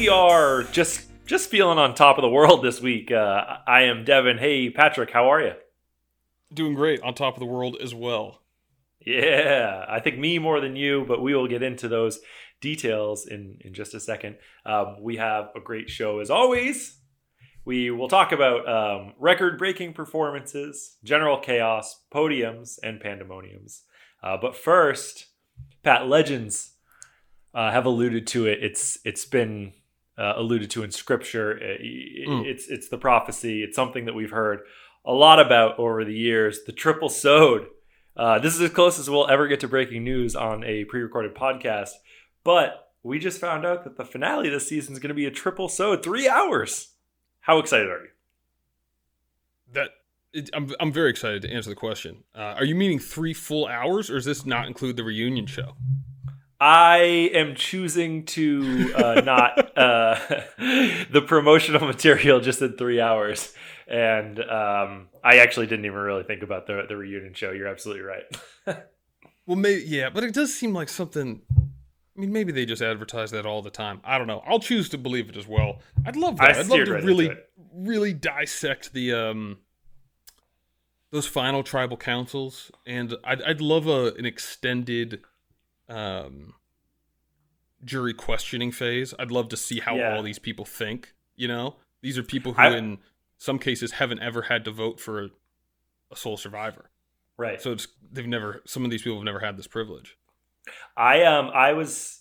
[0.00, 3.12] we are just just feeling on top of the world this week.
[3.12, 4.38] Uh, I am Devin.
[4.38, 5.52] Hey, Patrick, how are you?
[6.54, 8.40] Doing great, on top of the world as well.
[9.04, 12.20] Yeah, I think me more than you, but we will get into those
[12.62, 14.36] details in in just a second.
[14.64, 16.96] Um, we have a great show as always.
[17.66, 23.82] We will talk about um, record breaking performances, general chaos, podiums, and pandemoniums.
[24.22, 25.26] Uh, but first,
[25.82, 26.72] Pat, legends
[27.52, 28.60] uh, have alluded to it.
[28.62, 29.74] It's it's been
[30.20, 31.52] uh, alluded to in scripture.
[31.52, 31.80] It,
[32.28, 32.44] mm.
[32.44, 33.62] It's it's the prophecy.
[33.62, 34.60] It's something that we've heard
[35.04, 36.64] a lot about over the years.
[36.66, 37.68] The triple sowed.
[38.16, 41.34] Uh, this is as close as we'll ever get to breaking news on a pre-recorded
[41.34, 41.90] podcast.
[42.44, 45.30] But we just found out that the finale this season is going to be a
[45.30, 46.94] triple sowed, three hours.
[47.40, 48.10] How excited are you?
[49.72, 49.90] That
[50.34, 52.24] it, I'm I'm very excited to answer the question.
[52.34, 55.76] Uh, are you meaning three full hours, or does this not include the reunion show?
[56.60, 60.18] I am choosing to uh, not uh,
[60.58, 63.54] the promotional material just in three hours,
[63.88, 67.50] and um, I actually didn't even really think about the the reunion show.
[67.50, 68.24] You're absolutely right.
[69.46, 71.40] well, maybe yeah, but it does seem like something.
[71.50, 74.02] I mean, maybe they just advertise that all the time.
[74.04, 74.42] I don't know.
[74.46, 75.78] I'll choose to believe it as well.
[76.04, 76.56] I'd love that.
[76.56, 77.30] I would love to right really,
[77.72, 79.58] really dissect the um
[81.10, 85.22] those final tribal councils, and I'd I'd love a an extended
[85.90, 86.54] um,
[87.84, 89.12] jury questioning phase.
[89.18, 90.16] I'd love to see how yeah.
[90.16, 91.14] all these people think.
[91.36, 92.98] You know, these are people who, I, in
[93.38, 95.28] some cases, haven't ever had to vote for a,
[96.12, 96.90] a sole survivor.
[97.36, 97.60] Right.
[97.60, 98.62] So it's they've never.
[98.66, 100.16] Some of these people have never had this privilege.
[100.96, 102.18] I um I was.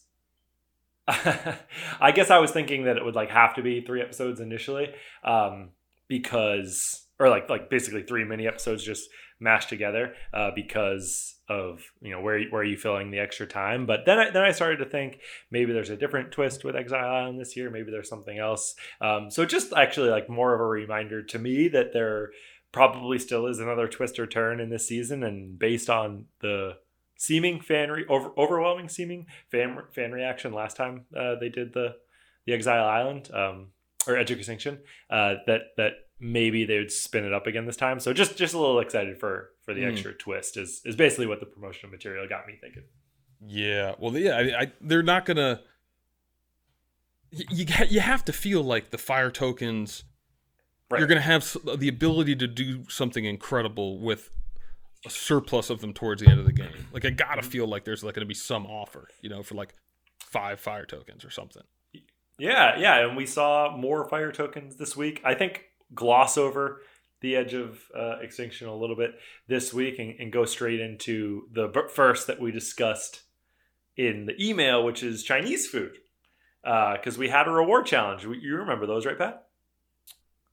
[1.08, 4.90] I guess I was thinking that it would like have to be three episodes initially,
[5.23, 5.72] um,
[6.08, 9.09] because or like like basically three mini episodes just
[9.40, 13.86] mashed together uh, because of you know where where are you filling the extra time?
[13.86, 15.19] But then I, then I started to think
[15.50, 17.69] maybe there's a different twist with Exile Island this year.
[17.69, 18.75] Maybe there's something else.
[19.01, 22.29] Um, so just actually like more of a reminder to me that there
[22.72, 25.23] probably still is another twist or turn in this season.
[25.23, 26.78] And based on the
[27.18, 31.96] seeming fan re- over, overwhelming seeming fan fan reaction last time uh, they did the
[32.46, 33.68] the Exile Island um,
[34.07, 34.79] or Edge of Extinction
[35.09, 38.00] uh, that that maybe they would spin it up again this time.
[38.00, 39.91] So just just a little excited for for the mm.
[39.91, 42.81] extra twist is is basically what the promotional material got me thinking.
[43.46, 45.62] Yeah, well, yeah, I, I they're not gonna.
[47.31, 50.06] You you have to feel like the fire tokens.
[50.90, 50.97] Right.
[50.97, 54.31] You're gonna have the ability to do something incredible with
[55.06, 56.88] a surplus of them towards the end of the game.
[56.91, 57.52] Like I gotta mm-hmm.
[57.52, 59.75] feel like there's like gonna be some offer, you know, for like
[60.19, 61.63] five fire tokens or something.
[62.40, 65.22] Yeah, yeah, and we saw more fire tokens this week.
[65.24, 66.81] I think gloss over
[67.22, 69.12] the edge of uh, extinction a little bit
[69.47, 73.24] this week and, and go straight into the first that we discussed
[73.97, 75.97] in the email, which is Chinese food.
[76.63, 78.24] Because uh, we had a reward challenge.
[78.24, 79.47] You remember those, right, Pat?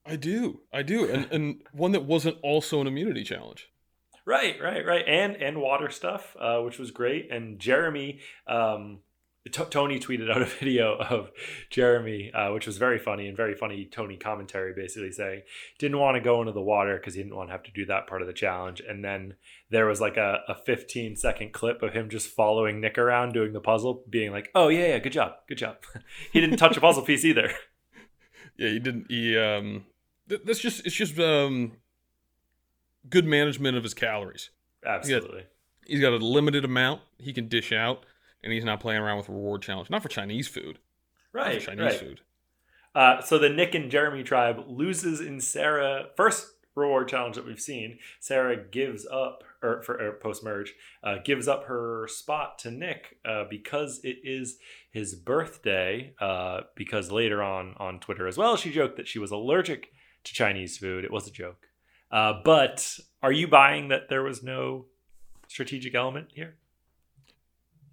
[0.04, 3.68] I do, I do, and and one that wasn't also an immunity challenge.
[4.24, 7.30] Right, right, right, and and water stuff, uh, which was great.
[7.30, 8.98] And Jeremy um,
[9.52, 11.30] T- Tony tweeted out a video of
[11.70, 15.42] Jeremy, uh, which was very funny and very funny Tony commentary, basically saying
[15.78, 17.86] didn't want to go into the water because he didn't want to have to do
[17.86, 18.80] that part of the challenge.
[18.80, 19.34] And then
[19.70, 23.52] there was like a, a 15 second clip of him just following Nick around doing
[23.52, 25.76] the puzzle, being like, "Oh yeah, yeah, good job, good job."
[26.32, 27.50] he didn't touch a puzzle piece either.
[28.58, 29.06] Yeah, he didn't.
[29.10, 29.84] He um,
[30.26, 31.72] that's just it's just um,
[33.10, 34.48] good management of his calories.
[34.82, 35.44] Absolutely.
[35.86, 38.06] He's got, he's got a limited amount he can dish out
[38.42, 39.90] and he's not playing around with reward challenge.
[39.90, 40.78] Not for Chinese food.
[41.32, 41.60] Right.
[41.60, 41.94] Chinese right.
[41.94, 42.20] food.
[42.94, 47.60] Uh, so the Nick and Jeremy tribe loses in Sarah first reward challenge that we've
[47.60, 47.98] seen.
[48.20, 53.18] Sarah gives up or for or post merge uh, gives up her spot to Nick
[53.24, 54.58] uh, because it is
[54.90, 56.14] his birthday.
[56.20, 59.92] Uh, because later on on Twitter as well, she joked that she was allergic
[60.24, 61.04] to Chinese food.
[61.04, 61.66] It was a joke.
[62.10, 64.86] Uh, but are you buying that there was no
[65.48, 66.56] strategic element here?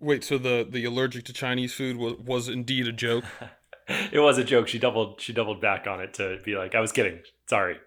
[0.04, 3.24] Wait, so the the allergic to Chinese food was was indeed a joke?
[3.88, 4.68] it was a joke.
[4.68, 7.22] She doubled she doubled back on it to be like, I was kidding.
[7.48, 7.78] Sorry.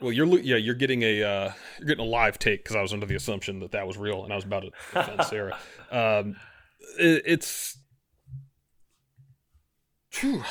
[0.00, 2.94] Well, you're yeah, you're getting a uh, you're getting a live take because I was
[2.94, 5.58] under the assumption that that was real, and I was about to defend Sarah.
[5.90, 6.36] Um,
[6.98, 7.78] it, it's,
[10.14, 10.42] whew,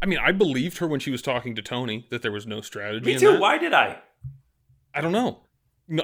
[0.00, 2.60] I mean, I believed her when she was talking to Tony that there was no
[2.60, 3.14] strategy.
[3.14, 3.40] Me too.
[3.40, 4.00] Why did I?
[4.94, 5.40] I don't know.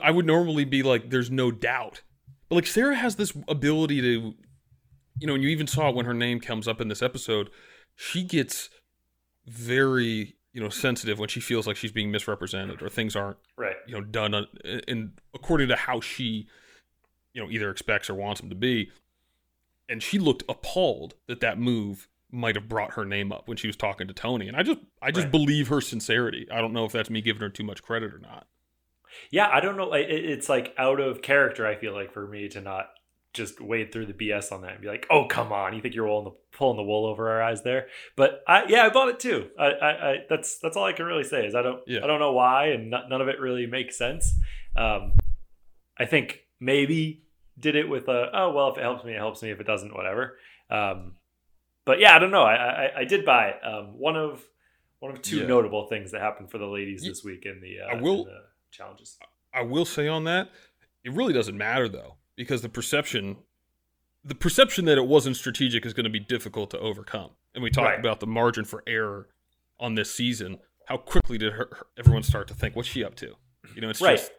[0.02, 2.02] I would normally be like, "There's no doubt,"
[2.50, 4.34] But like Sarah has this ability to,
[5.18, 7.48] you know, and you even saw it when her name comes up in this episode.
[7.94, 8.68] She gets
[9.46, 13.76] very, you know, sensitive when she feels like she's being misrepresented or things aren't, right,
[13.86, 14.44] you know, done uh,
[14.88, 16.48] in according to how she,
[17.32, 18.90] you know, either expects or wants them to be.
[19.88, 23.68] And she looked appalled that that move might have brought her name up when she
[23.68, 25.32] was talking to Tony, and I just I just right.
[25.32, 26.48] believe her sincerity.
[26.50, 28.48] I don't know if that's me giving her too much credit or not.
[29.30, 29.92] Yeah, I don't know.
[29.92, 31.66] It's like out of character.
[31.66, 32.90] I feel like for me to not
[33.32, 35.94] just wade through the BS on that and be like, "Oh, come on, you think
[35.94, 37.86] you're pulling the, pulling the wool over our eyes there?"
[38.16, 39.50] But I, yeah, I bought it too.
[39.58, 42.00] I, I, I that's that's all I can really say is I don't, yeah.
[42.02, 44.34] I don't know why, and not, none of it really makes sense.
[44.76, 45.12] Um,
[45.98, 47.24] I think maybe
[47.58, 49.50] did it with a, oh well, if it helps me, it helps me.
[49.50, 50.36] If it doesn't, whatever.
[50.70, 51.14] Um,
[51.84, 52.42] but yeah, I don't know.
[52.42, 53.64] I, I, I did buy it.
[53.64, 54.42] Um, one of
[54.98, 55.46] one of two yeah.
[55.46, 58.42] notable things that happened for the ladies this week in the, uh, I will, the
[58.70, 59.18] challenges.
[59.52, 60.50] I will say on that,
[61.04, 63.36] it really doesn't matter though because the perception,
[64.24, 67.30] the perception that it wasn't strategic is going to be difficult to overcome.
[67.54, 67.98] And we talked right.
[67.98, 69.28] about the margin for error
[69.78, 70.58] on this season.
[70.86, 71.68] How quickly did her,
[71.98, 73.34] everyone start to think, "What's she up to?"
[73.74, 74.18] You know, it's right.
[74.18, 74.32] just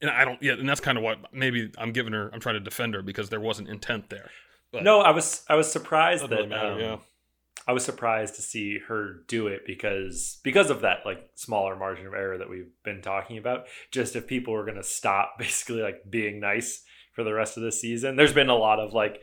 [0.00, 0.40] and I don't.
[0.42, 2.30] Yeah, and that's kind of what maybe I'm giving her.
[2.32, 4.30] I'm trying to defend her because there wasn't intent there.
[4.72, 6.96] But no, I was I was surprised that really matter, um, yeah.
[7.68, 12.06] I was surprised to see her do it because because of that like smaller margin
[12.06, 13.66] of error that we've been talking about.
[13.90, 16.82] Just if people were to stop basically like being nice
[17.12, 19.20] for the rest of the season, there's been a lot of like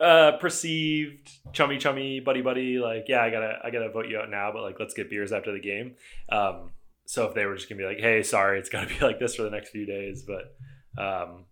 [0.00, 4.30] uh perceived chummy chummy buddy buddy like yeah i gotta i gotta vote you out
[4.30, 5.96] now but like let's get beers after the game
[6.28, 6.70] um
[7.04, 9.34] so if they were just gonna be like hey sorry it's gotta be like this
[9.34, 10.54] for the next few days but
[11.02, 11.46] um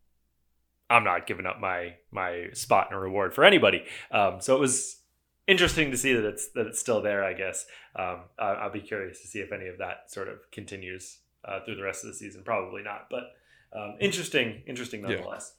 [0.88, 3.84] I'm not giving up my my spot and reward for anybody.
[4.10, 5.00] Um, so it was
[5.46, 7.24] interesting to see that it's that it's still there.
[7.24, 11.18] I guess um, I'll be curious to see if any of that sort of continues
[11.44, 12.42] uh, through the rest of the season.
[12.44, 13.34] Probably not, but
[13.72, 15.54] um, interesting, interesting nonetheless.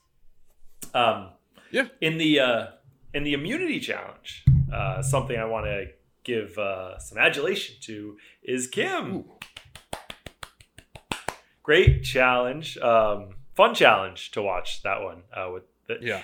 [0.93, 1.01] Yeah.
[1.01, 1.29] Um,
[1.71, 1.87] yeah.
[2.01, 2.67] In the uh,
[3.13, 5.87] in the immunity challenge, uh, something I want to
[6.23, 9.15] give uh, some adulation to is Kim.
[9.15, 9.31] Ooh.
[11.63, 12.77] Great challenge.
[12.77, 15.23] Um, fun challenge to watch that one.
[15.33, 16.21] Uh, with the, yeah.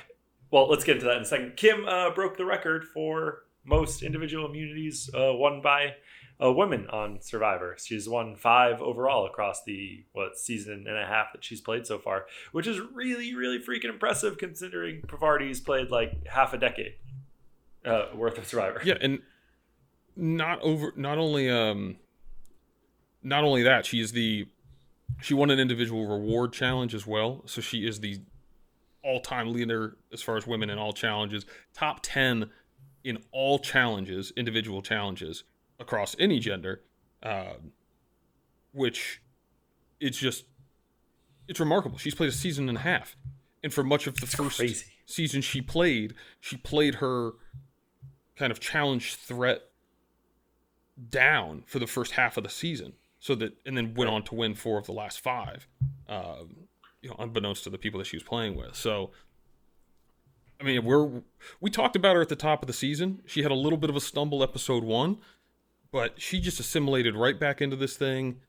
[0.51, 1.57] Well, let's get into that in a second.
[1.57, 5.95] Kim uh, broke the record for most individual immunities uh, won by
[6.39, 7.75] a woman on Survivor.
[7.79, 11.99] She's won five overall across the what season and a half that she's played so
[11.99, 16.95] far, which is really, really freaking impressive considering Parvati's played like half a decade
[17.85, 18.81] uh, worth of Survivor.
[18.83, 19.19] Yeah, and
[20.15, 20.93] not over.
[20.95, 21.97] Not only um,
[23.21, 24.47] not only that, she is the
[25.21, 27.43] she won an individual reward challenge as well.
[27.45, 28.19] So she is the
[29.03, 32.49] all time leader as far as women in all challenges, top 10
[33.03, 35.43] in all challenges, individual challenges
[35.79, 36.81] across any gender,
[37.21, 37.53] uh,
[38.71, 39.21] which
[39.99, 40.45] it's just,
[41.47, 41.97] it's remarkable.
[41.97, 43.15] She's played a season and a half.
[43.63, 44.85] And for much of the first crazy.
[45.05, 47.31] season she played, she played her
[48.35, 49.61] kind of challenge threat
[51.09, 54.35] down for the first half of the season so that and then went on to
[54.35, 55.67] win four of the last five,
[56.09, 56.67] um,
[57.01, 58.75] you know, unbeknownst to the people that she was playing with.
[58.75, 59.11] So,
[60.63, 61.21] I mean, we're
[61.59, 63.21] we talked about her at the top of the season.
[63.25, 65.17] She had a little bit of a stumble episode one,
[65.91, 68.39] but she just assimilated right back into this thing.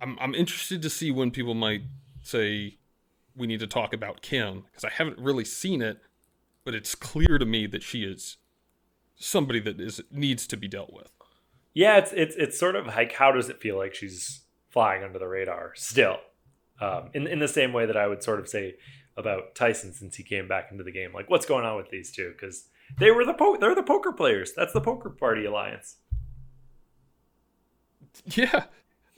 [0.00, 1.82] I'm I'm interested to see when people might
[2.22, 2.78] say
[3.36, 5.98] we need to talk about Kim because I haven't really seen it,
[6.64, 8.38] but it's clear to me that she is
[9.14, 11.10] somebody that is needs to be dealt with.
[11.74, 14.40] Yeah, it's it's it's sort of like how does it feel like she's
[14.70, 16.16] flying under the radar still,
[16.80, 18.76] um, in in the same way that I would sort of say
[19.16, 21.12] about Tyson since he came back into the game.
[21.12, 22.32] Like, what's going on with these two?
[22.32, 24.52] Because they were the po- they're the poker players.
[24.54, 25.96] That's the poker party alliance.
[28.34, 28.64] Yeah,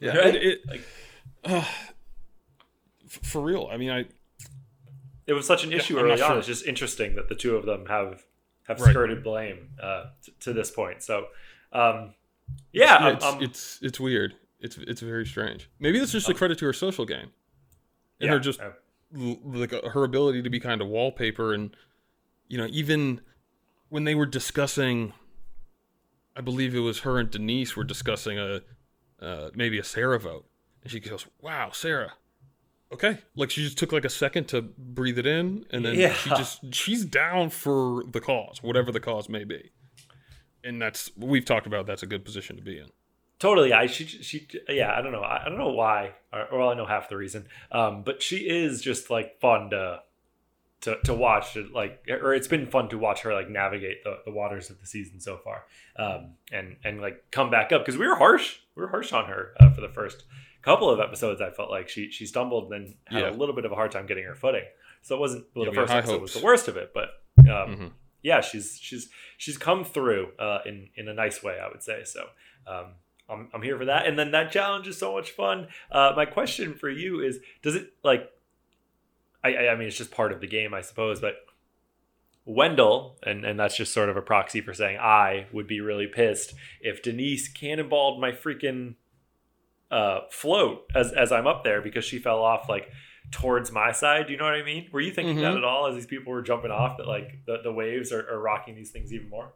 [0.01, 0.17] yeah.
[0.17, 0.35] Right?
[0.35, 0.83] It, it, like,
[1.45, 1.65] uh,
[3.07, 3.69] for real.
[3.71, 4.07] I mean, I.
[5.29, 6.31] It was such an issue yeah, early on.
[6.31, 6.39] Sure.
[6.39, 8.25] It's just interesting that the two of them have
[8.67, 11.05] have skirted blame uh, t- to this point.
[11.05, 11.27] So.
[11.73, 12.15] Um,
[12.73, 14.35] yeah, yeah it's, um, it's, it's weird.
[14.61, 15.71] It's it's very strange.
[15.79, 17.31] Maybe that's just a um, credit to her social game,
[18.21, 18.71] and yeah, her just uh,
[19.13, 21.75] like her ability to be kind of wallpaper, and
[22.49, 23.21] you know even
[23.89, 25.13] when they were discussing,
[26.37, 28.61] I believe it was her and Denise were discussing a
[29.21, 30.47] uh, maybe a Sarah vote,
[30.83, 32.15] and she goes, "Wow, Sarah."
[32.91, 36.15] Okay, like she just took like a second to breathe it in, and then yeah.
[36.15, 39.73] she just she's down for the cause, whatever the cause may be
[40.65, 41.87] and that's we've talked about.
[41.87, 42.91] That's a good position to be in.
[43.39, 44.95] Totally, I she she yeah.
[44.97, 45.21] I don't know.
[45.21, 46.13] I, I don't know why.
[46.33, 47.47] Or, well, I know half the reason.
[47.71, 50.01] Um, but she is just like fun to
[50.83, 51.57] to to watch.
[51.73, 54.87] Like, or it's been fun to watch her like navigate the, the waters of the
[54.87, 55.65] season so far.
[55.97, 58.57] Um, and and like come back up because we were harsh.
[58.75, 60.25] We were harsh on her uh, for the first
[60.63, 61.41] couple of episodes.
[61.41, 63.31] I felt like she she stumbled and then had yeah.
[63.31, 64.65] a little bit of a hard time getting her footing.
[65.03, 66.35] So it wasn't well, yeah, the first episode hopes.
[66.35, 67.87] was the worst of it, but um, mm-hmm
[68.23, 72.03] yeah, she's she's she's come through uh, in in a nice way, I would say.
[72.05, 72.27] So
[72.67, 72.95] um,
[73.29, 74.07] I'm I'm here for that.
[74.07, 75.69] And then that challenge is so much fun.
[75.91, 78.31] Uh, my question for you is: Does it like?
[79.45, 81.21] I I mean, it's just part of the game, I suppose.
[81.21, 81.37] But
[82.49, 86.07] Wendell, and, and that's just sort of a proxy for saying I would be really
[86.07, 88.95] pissed if Denise cannonballed my freaking
[89.91, 92.91] uh, float as, as I'm up there because she fell off like
[93.31, 94.27] towards my side.
[94.27, 94.89] Do you know what I mean?
[94.91, 95.45] Were you thinking mm-hmm.
[95.45, 98.27] that at all as these people were jumping off that like the, the waves are,
[98.31, 99.53] are rocking these things even more?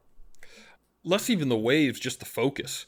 [1.02, 2.86] Less even the waves, just the focus.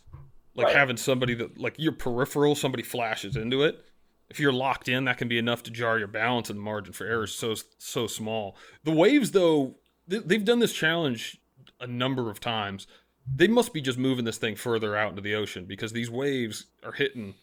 [0.55, 0.77] Like right.
[0.77, 3.85] having somebody that like your peripheral, somebody flashes into it.
[4.29, 6.93] If you're locked in, that can be enough to jar your balance, and the margin
[6.93, 8.57] for error is so so small.
[8.85, 11.39] The waves, though, they've done this challenge
[11.81, 12.87] a number of times.
[13.33, 16.67] They must be just moving this thing further out into the ocean because these waves
[16.85, 17.35] are hitting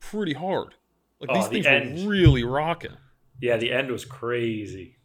[0.00, 0.74] pretty hard.
[1.20, 2.04] Like oh, these things end.
[2.04, 2.96] were really rocking.
[3.40, 4.96] Yeah, the end was crazy.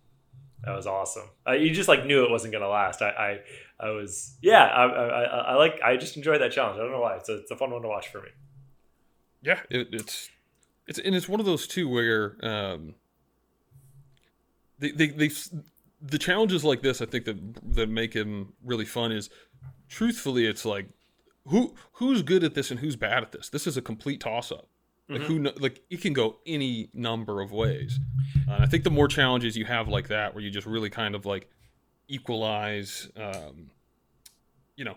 [0.63, 1.30] That was awesome.
[1.48, 3.01] Uh, you just like knew it wasn't gonna last.
[3.01, 3.39] I, I,
[3.81, 4.65] I was yeah.
[4.65, 5.79] I, I, I, like.
[5.83, 6.77] I just enjoyed that challenge.
[6.77, 7.15] I don't know why.
[7.15, 8.29] It's a, it's a fun one to watch for me.
[9.41, 10.29] Yeah, it, it's
[10.88, 12.95] it's and it's one of those too where um,
[14.79, 15.29] they they they
[16.01, 17.01] the challenges like this.
[17.01, 19.29] I think that that make him really fun is
[19.88, 20.88] truthfully, it's like
[21.47, 23.50] who who's good at this and who's bad at this.
[23.50, 24.67] This is a complete toss up.
[25.09, 25.45] Like mm-hmm.
[25.45, 28.00] who like it can go any number of ways.
[28.50, 31.15] Uh, I think the more challenges you have like that, where you just really kind
[31.15, 31.50] of like
[32.12, 33.72] equalize, um,
[34.75, 34.96] you know,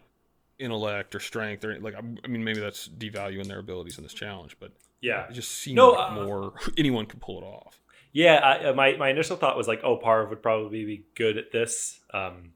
[0.58, 4.56] intellect or strength, or like I mean, maybe that's devaluing their abilities in this challenge,
[4.58, 7.80] but yeah, it just seems no, like uh, more anyone can pull it off.
[8.12, 11.36] Yeah, I, uh, my my initial thought was like, oh, Parv would probably be good
[11.38, 12.52] at this, um,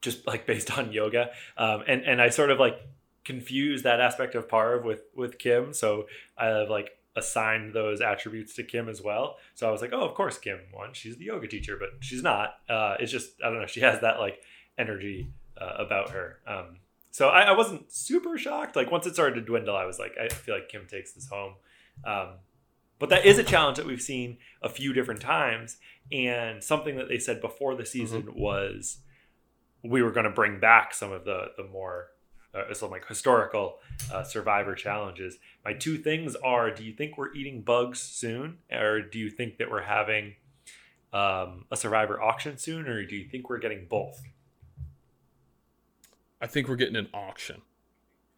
[0.00, 2.80] just like based on yoga, um, and and I sort of like
[3.24, 5.72] confuse that aspect of Parv with with Kim.
[5.72, 6.06] So
[6.38, 9.38] I have like assigned those attributes to Kim as well.
[9.54, 10.90] So I was like, oh, of course Kim won.
[10.92, 12.56] She's the yoga teacher, but she's not.
[12.68, 13.66] Uh, it's just I don't know.
[13.66, 14.40] She has that like
[14.78, 16.38] energy uh, about her.
[16.46, 16.78] Um,
[17.10, 18.76] so I, I, wasn't super shocked.
[18.76, 21.28] Like once it started to dwindle, I was like, I feel like Kim takes this
[21.28, 21.54] home.
[22.04, 22.34] Um,
[22.98, 25.78] but that is a challenge that we've seen a few different times,
[26.12, 28.38] and something that they said before the season mm-hmm.
[28.38, 28.98] was
[29.82, 32.08] we were going to bring back some of the the more
[32.56, 33.78] uh, some like historical
[34.12, 35.38] uh, survivor challenges.
[35.64, 39.58] My two things are: Do you think we're eating bugs soon, or do you think
[39.58, 40.34] that we're having
[41.12, 44.22] um, a survivor auction soon, or do you think we're getting both?
[46.40, 47.62] I think we're getting an auction.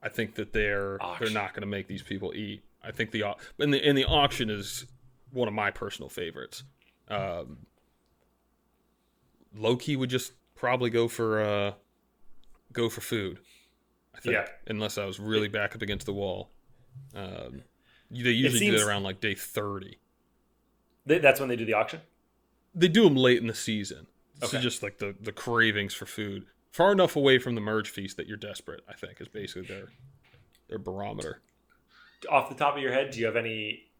[0.02, 1.26] I think that they're auction.
[1.26, 2.62] they're not going to make these people eat.
[2.82, 3.24] I think the
[3.58, 4.86] and the and the auction is
[5.32, 6.62] one of my personal favorites.
[7.08, 7.58] Um,
[9.56, 11.72] Loki would just probably go for uh,
[12.72, 13.38] go for food.
[14.18, 14.46] I think, yeah.
[14.66, 16.50] Unless I was really back up against the wall.
[17.14, 17.62] Um,
[18.10, 19.98] they usually seems, do it around like day 30.
[21.06, 22.00] They, that's when they do the auction?
[22.74, 24.06] They do them late in the season.
[24.42, 24.56] Okay.
[24.56, 26.46] So just like the, the cravings for food.
[26.72, 29.88] Far enough away from the merge feast that you're desperate, I think, is basically their
[30.68, 31.40] their barometer.
[32.30, 33.90] Off the top of your head, do you have any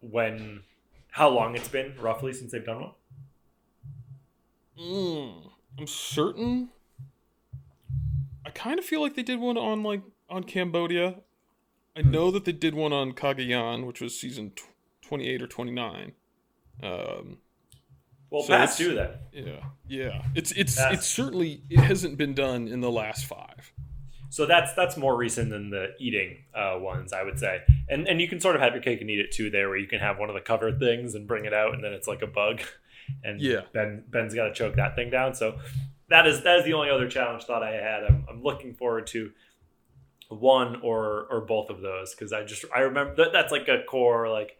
[0.00, 0.62] when
[1.10, 2.90] how long it's been roughly since they've done one?
[4.78, 6.70] Mm, I'm certain
[8.54, 11.16] kind of feel like they did one on like on Cambodia.
[11.96, 12.10] I hmm.
[12.10, 14.68] know that they did one on Cagayan, which was season tw-
[15.02, 16.12] 28 or 29.
[16.82, 17.38] Um,
[18.30, 19.10] well, so past two then.
[19.32, 20.22] Yeah, yeah.
[20.34, 23.72] It's it's that's, it's certainly it hasn't been done in the last five.
[24.30, 27.60] So that's that's more recent than the eating uh, ones, I would say.
[27.88, 29.78] And and you can sort of have your cake and eat it too there, where
[29.78, 32.08] you can have one of the covered things and bring it out, and then it's
[32.08, 32.60] like a bug.
[33.22, 35.34] And yeah, Ben Ben's got to choke that thing down.
[35.34, 35.58] So
[36.08, 38.04] that is that is the only other challenge thought I had.
[38.04, 39.30] I'm, I'm looking forward to
[40.28, 43.82] one or or both of those because I just I remember that that's like a
[43.84, 44.56] core like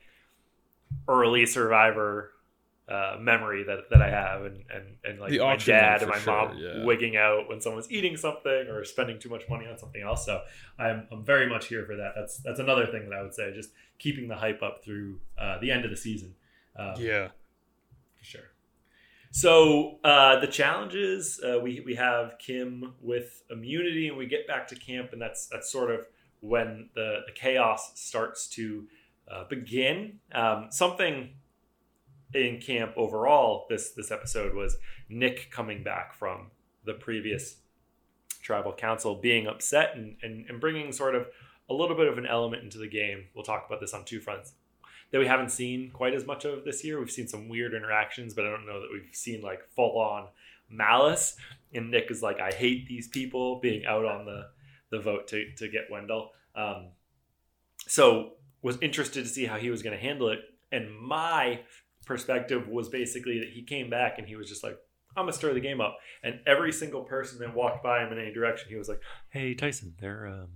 [1.08, 2.30] early Survivor
[2.88, 6.48] uh, memory that, that I have and and, and like my dad and my sure,
[6.48, 6.84] mom yeah.
[6.84, 10.26] wigging out when someone's eating something or spending too much money on something else.
[10.26, 10.42] So
[10.78, 12.12] I'm I'm very much here for that.
[12.14, 15.58] That's that's another thing that I would say just keeping the hype up through uh,
[15.60, 16.34] the end of the season.
[16.76, 17.28] Um, yeah,
[18.18, 18.53] for sure.
[19.34, 24.68] So uh, the challenges uh, we we have Kim with immunity, and we get back
[24.68, 26.06] to camp, and that's that's sort of
[26.38, 28.86] when the, the chaos starts to
[29.28, 30.20] uh, begin.
[30.32, 31.30] Um, something
[32.32, 34.76] in camp overall this this episode was
[35.08, 36.52] Nick coming back from
[36.84, 37.56] the previous
[38.40, 41.26] tribal council, being upset and, and, and bringing sort of
[41.68, 43.24] a little bit of an element into the game.
[43.34, 44.52] We'll talk about this on two fronts
[45.10, 46.98] that we haven't seen quite as much of this year.
[46.98, 50.28] We've seen some weird interactions, but I don't know that we've seen like full on
[50.68, 51.36] malice.
[51.72, 54.48] And Nick is like, I hate these people being out on the
[54.90, 56.30] the vote to to get Wendell.
[56.54, 56.88] Um,
[57.86, 58.32] so
[58.62, 60.40] was interested to see how he was going to handle it.
[60.72, 61.60] And my
[62.06, 64.78] perspective was basically that he came back and he was just like,
[65.16, 65.98] I'm gonna stir the game up.
[66.22, 69.54] And every single person that walked by him in any direction, he was like, Hey
[69.54, 70.48] Tyson, they're um,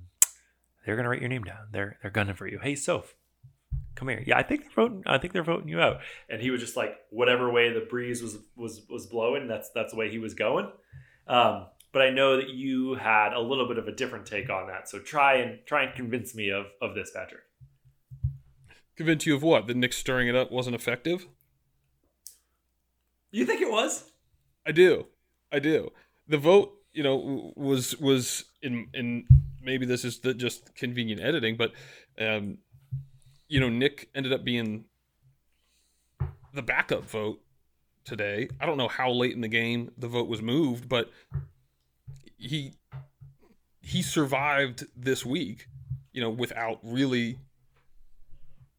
[0.85, 1.69] they're gonna write your name down.
[1.71, 2.59] They're they're gunning for you.
[2.61, 3.14] Hey Soph,
[3.99, 4.23] come here.
[4.25, 5.02] Yeah, I think they're voting.
[5.07, 5.99] I think they're voting you out.
[6.28, 9.93] And he was just like, whatever way the breeze was was was blowing, that's that's
[9.93, 10.71] the way he was going.
[11.26, 14.69] Um, but I know that you had a little bit of a different take on
[14.69, 14.88] that.
[14.88, 17.43] So try and try and convince me of of this, Patrick.
[18.97, 19.67] Convince you of what?
[19.67, 21.26] That Nick stirring it up wasn't effective?
[23.31, 24.11] You think it was?
[24.67, 25.07] I do.
[25.52, 25.90] I do.
[26.26, 29.26] The vote, you know, was was in in
[29.62, 31.73] maybe this is the, just convenient editing, but
[32.19, 32.59] um,
[33.49, 34.85] you know, Nick ended up being
[36.52, 37.40] the backup vote
[38.05, 38.49] today.
[38.61, 41.11] I don't know how late in the game the vote was moved, but
[42.37, 42.75] he
[43.81, 45.67] he survived this week,
[46.12, 47.38] you know, without really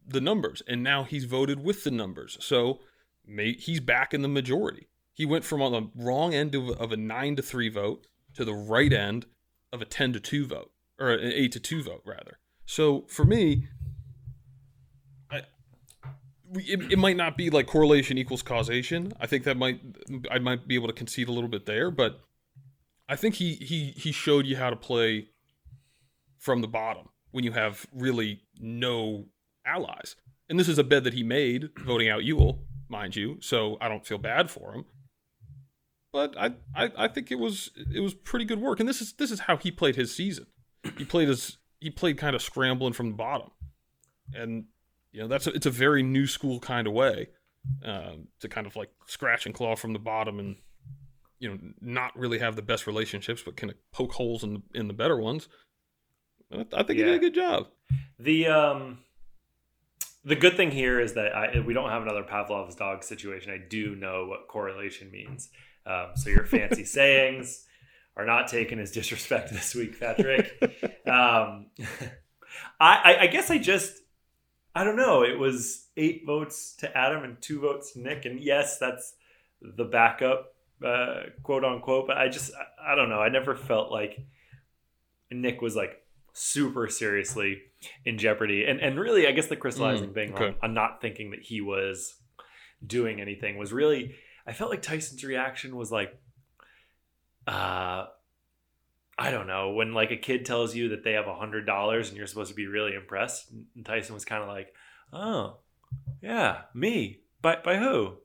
[0.05, 2.37] the numbers, and now he's voted with the numbers.
[2.41, 2.79] So
[3.25, 4.87] may, he's back in the majority.
[5.13, 8.45] He went from on the wrong end of, of a nine to three vote to
[8.45, 9.25] the right end
[9.73, 12.39] of a ten to two vote, or an eight to two vote rather.
[12.65, 13.67] So for me,
[16.55, 19.13] it, it might not be like correlation equals causation.
[19.19, 19.81] I think that might
[20.31, 22.21] I might be able to concede a little bit there, but
[23.07, 25.29] I think he he he showed you how to play
[26.37, 29.25] from the bottom when you have really no
[29.65, 30.15] allies.
[30.49, 33.37] And this is a bed that he made voting out Yul, mind you.
[33.41, 34.85] So I don't feel bad for him.
[36.11, 38.79] But I, I, I think it was it was pretty good work.
[38.79, 40.47] And this is this is how he played his season.
[40.97, 43.51] He played his he played kind of scrambling from the bottom.
[44.33, 44.65] And
[45.11, 47.29] you know, that's a, it's a very new school kind of way
[47.83, 50.57] um, to kind of like scratch and claw from the bottom and
[51.39, 54.87] you know not really have the best relationships, but kind of poke holes in in
[54.87, 55.47] the better ones.
[56.51, 56.95] I think yeah.
[56.95, 57.67] he did a good job.
[58.17, 58.99] The um,
[60.25, 63.51] the good thing here is that I, we don't have another Pavlov's dog situation.
[63.51, 65.49] I do know what correlation means.
[65.85, 67.65] Um, so your fancy sayings
[68.15, 70.51] are not taken as disrespect this week, Patrick.
[71.07, 71.67] um,
[72.79, 73.93] I, I guess I just
[74.75, 75.23] I don't know.
[75.23, 78.25] It was eight votes to Adam and two votes to Nick.
[78.25, 79.15] And yes, that's
[79.61, 80.53] the backup,
[80.85, 82.07] uh, quote unquote.
[82.07, 83.19] But I just, I, don't know.
[83.19, 84.19] I never felt like
[85.31, 87.61] Nick was like super seriously
[88.05, 88.65] in jeopardy.
[88.65, 90.45] And and really, I guess the crystallizing mm, thing okay.
[90.45, 92.15] on, on not thinking that he was
[92.85, 94.15] doing anything was really,
[94.45, 96.17] I felt like Tyson's reaction was like,
[97.47, 98.05] uh,
[99.19, 102.07] I don't know, when like a kid tells you that they have a hundred dollars
[102.07, 104.73] and you're supposed to be really impressed, and Tyson was kind of like,
[105.11, 105.57] "Oh,
[106.21, 107.19] yeah, me.
[107.41, 108.17] By by who?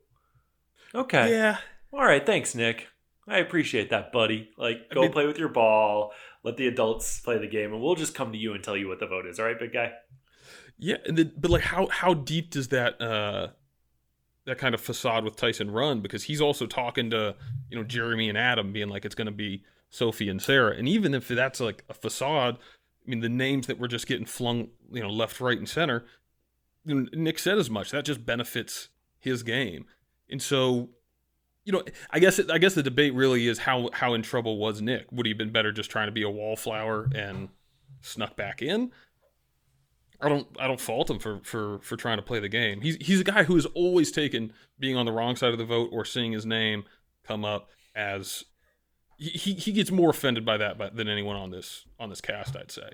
[0.94, 1.59] Okay, yeah,
[1.92, 2.88] all right, thanks, Nick.
[3.26, 4.50] I appreciate that, buddy.
[4.57, 6.12] Like, go I mean, play with your ball.
[6.42, 8.88] Let the adults play the game, and we'll just come to you and tell you
[8.88, 9.40] what the vote is.
[9.40, 9.92] All right, big guy.
[10.78, 13.48] Yeah, and then, but like, how how deep does that uh
[14.46, 16.00] that kind of facade with Tyson run?
[16.00, 17.35] Because he's also talking to
[17.70, 20.76] you know Jeremy and Adam, being like, it's going to be Sophie and Sarah.
[20.76, 24.26] And even if that's like a facade, I mean, the names that were just getting
[24.26, 26.04] flung, you know, left, right, and center,
[26.85, 27.92] you know, Nick said as much.
[27.92, 28.88] That just benefits
[29.20, 29.87] his game.
[30.28, 30.90] And so,
[31.64, 34.59] you know, I guess it, I guess the debate really is how how in trouble
[34.59, 35.07] was Nick?
[35.12, 37.48] Would he have been better just trying to be a wallflower and
[38.00, 38.90] snuck back in?
[40.20, 42.80] I don't I don't fault him for for for trying to play the game.
[42.80, 45.64] He's he's a guy who has always taken being on the wrong side of the
[45.64, 46.85] vote or seeing his name
[47.24, 48.44] come up as
[49.18, 52.70] he he gets more offended by that than anyone on this on this cast, I'd
[52.70, 52.90] say.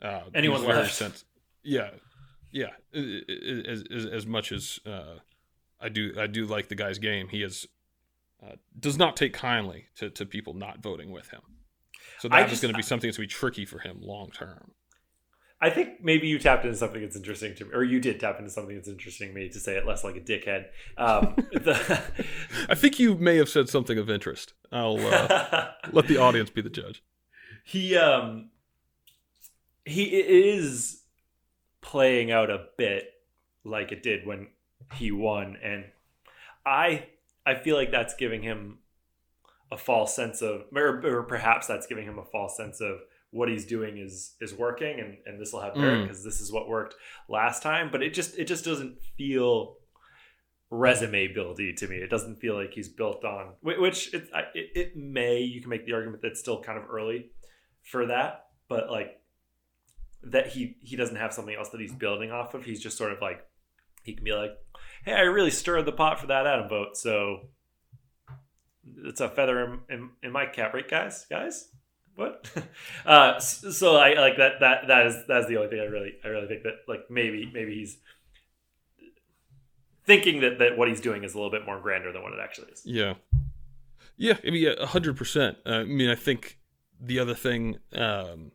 [0.00, 0.94] Uh, anyone left.
[0.94, 1.24] Sense,
[1.62, 1.90] yeah,
[2.50, 2.70] yeah.
[2.92, 5.18] As, as, as much as uh,
[5.80, 7.28] I do, I do like the guy's game.
[7.28, 7.66] He is
[8.44, 11.40] uh, does not take kindly to, to people not voting with him.
[12.18, 14.30] So that is going to be something that's going to be tricky for him long
[14.30, 14.72] term.
[15.62, 18.40] I think maybe you tapped into something that's interesting to me, or you did tap
[18.40, 20.66] into something that's interesting to me to say it less like a dickhead.
[20.98, 22.02] Um, the...
[22.68, 24.54] I think you may have said something of interest.
[24.72, 27.04] I'll uh, let the audience be the judge.
[27.64, 28.50] He um
[29.84, 31.02] he is
[31.80, 33.12] playing out a bit
[33.62, 34.48] like it did when
[34.94, 35.84] he won, and
[36.66, 37.06] I
[37.46, 38.78] I feel like that's giving him
[39.70, 42.98] a false sense of, or, or perhaps that's giving him a false sense of
[43.32, 46.24] what he's doing is is working and and this will have merit because mm.
[46.24, 46.94] this is what worked
[47.28, 47.88] last time.
[47.90, 49.78] But it just it just doesn't feel
[50.70, 51.96] resume buildy to me.
[51.96, 55.86] It doesn't feel like he's built on which it, it, it may you can make
[55.86, 57.30] the argument that it's still kind of early
[57.82, 59.20] for that but like
[60.22, 62.64] that he he doesn't have something else that he's building off of.
[62.64, 63.44] He's just sort of like
[64.02, 64.52] he can be like
[65.04, 67.48] hey i really stirred the pot for that adam vote so
[69.04, 71.26] it's a feather in, in, in my cap right guys?
[71.30, 71.68] Guys
[72.16, 72.50] what?
[73.04, 74.60] Uh, so I like that.
[74.60, 77.50] That that is that's the only thing I really I really think that like maybe
[77.52, 77.96] maybe he's
[80.04, 82.38] thinking that that what he's doing is a little bit more grander than what it
[82.40, 82.82] actually is.
[82.84, 83.14] Yeah,
[84.16, 84.36] yeah.
[84.46, 85.58] I mean, a hundred percent.
[85.66, 86.58] Uh, I mean, I think
[87.00, 88.52] the other thing, um,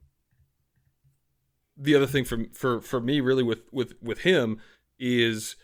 [1.76, 4.62] the other thing for for for me really with with with him
[4.98, 5.58] is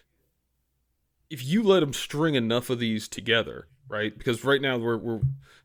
[1.29, 4.15] if you let him string enough of these together, right?
[4.17, 5.21] Because right now we're we're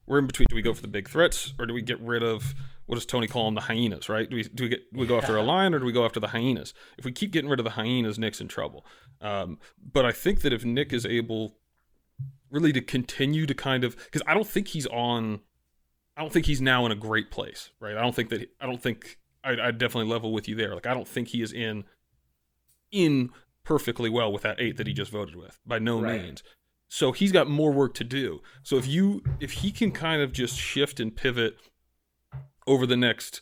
[0.08, 0.46] we're in between.
[0.48, 2.54] Do we go for the big threats or do we get rid of
[2.86, 3.54] what does Tony call them?
[3.54, 4.28] The hyenas, right?
[4.28, 6.04] Do we do we get do we go after a lion or do we go
[6.04, 6.74] after the hyenas?
[6.96, 8.86] If we keep getting rid of the hyenas, Nick's in trouble.
[9.20, 11.58] Um, but I think that if Nick is able
[12.50, 15.40] really to continue to kind of because I don't think he's on.
[16.16, 17.96] I don't think he's now in a great place, right?
[17.96, 20.74] I don't think that I don't think I, I definitely level with you there.
[20.74, 21.84] Like I don't think he is in
[22.90, 23.30] in
[23.64, 26.22] perfectly well with that eight that he just voted with by no right.
[26.22, 26.42] means.
[26.88, 28.40] So he's got more work to do.
[28.62, 31.56] So if you if he can kind of just shift and pivot
[32.66, 33.40] over the next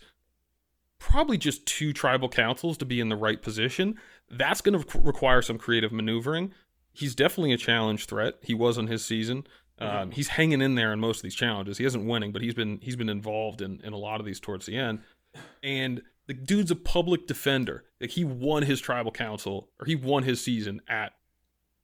[0.99, 3.97] probably just two tribal councils to be in the right position,
[4.31, 6.53] that's going to require some creative maneuvering.
[6.93, 8.35] He's definitely a challenge threat.
[8.43, 9.47] He was on his season.
[9.81, 9.97] Mm-hmm.
[9.97, 11.79] Um, he's hanging in there in most of these challenges.
[11.79, 14.41] He isn't winning, but he's been he's been involved in, in a lot of these
[14.41, 15.01] towards the end.
[15.63, 17.85] And the dude's a public defender.
[18.01, 21.13] Like he won his tribal council or he won his season at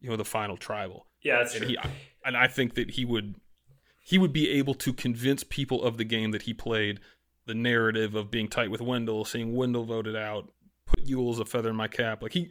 [0.00, 1.06] you know the final tribal.
[1.22, 1.70] Yeah, that's and true.
[1.70, 1.78] He,
[2.24, 3.36] and I think that he would
[4.00, 7.00] he would be able to convince people of the game that he played
[7.46, 10.52] the narrative of being tight with Wendell, seeing Wendell voted out,
[10.86, 12.22] put as a feather in my cap.
[12.22, 12.50] Like he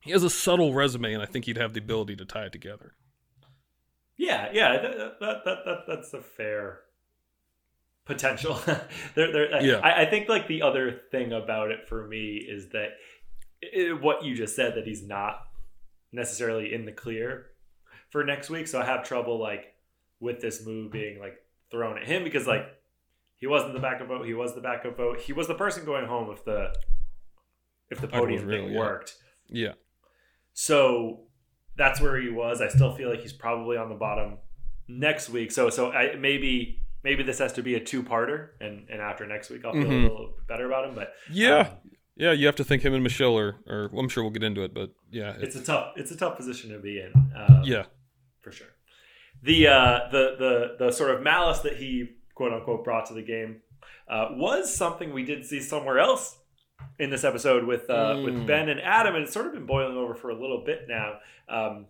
[0.00, 2.52] he has a subtle resume, and I think he'd have the ability to tie it
[2.52, 2.94] together.
[4.16, 6.80] Yeah, yeah, that, that, that, that that's a fair
[8.04, 8.60] potential.
[9.14, 9.78] there, there, yeah.
[9.78, 12.90] I, I, think like the other thing about it for me is that
[13.60, 15.40] it, what you just said that he's not
[16.12, 17.46] necessarily in the clear
[18.12, 18.68] for next week.
[18.68, 19.74] So I have trouble like
[20.20, 21.34] with this move being like
[21.70, 22.66] thrown at him because like
[23.38, 24.24] he wasn't the backup vote.
[24.24, 25.18] He was the backup vote.
[25.18, 26.72] He was the person going home if the
[27.90, 28.78] if the podium real, thing yeah.
[28.78, 29.16] worked.
[29.48, 29.72] Yeah.
[30.52, 31.22] So
[31.76, 32.60] that's where he was.
[32.60, 34.38] I still feel like he's probably on the bottom
[34.86, 35.50] next week.
[35.50, 39.50] So so I maybe maybe this has to be a two-parter, and and after next
[39.50, 40.06] week I'll feel mm-hmm.
[40.06, 40.94] a little better about him.
[40.94, 41.66] But yeah, um,
[42.16, 44.44] yeah, you have to think him and Michelle are, or well, I'm sure we'll get
[44.44, 47.12] into it, but yeah, it's, it's a tough it's a tough position to be in.
[47.34, 47.84] Um, yeah,
[48.42, 48.68] for sure.
[49.42, 53.22] The uh, the the the sort of malice that he quote unquote brought to the
[53.22, 53.62] game
[54.08, 56.38] uh, was something we did see somewhere else
[56.98, 58.24] in this episode with uh, mm.
[58.24, 60.86] with Ben and Adam, and it's sort of been boiling over for a little bit
[60.88, 61.14] now.
[61.48, 61.86] Um,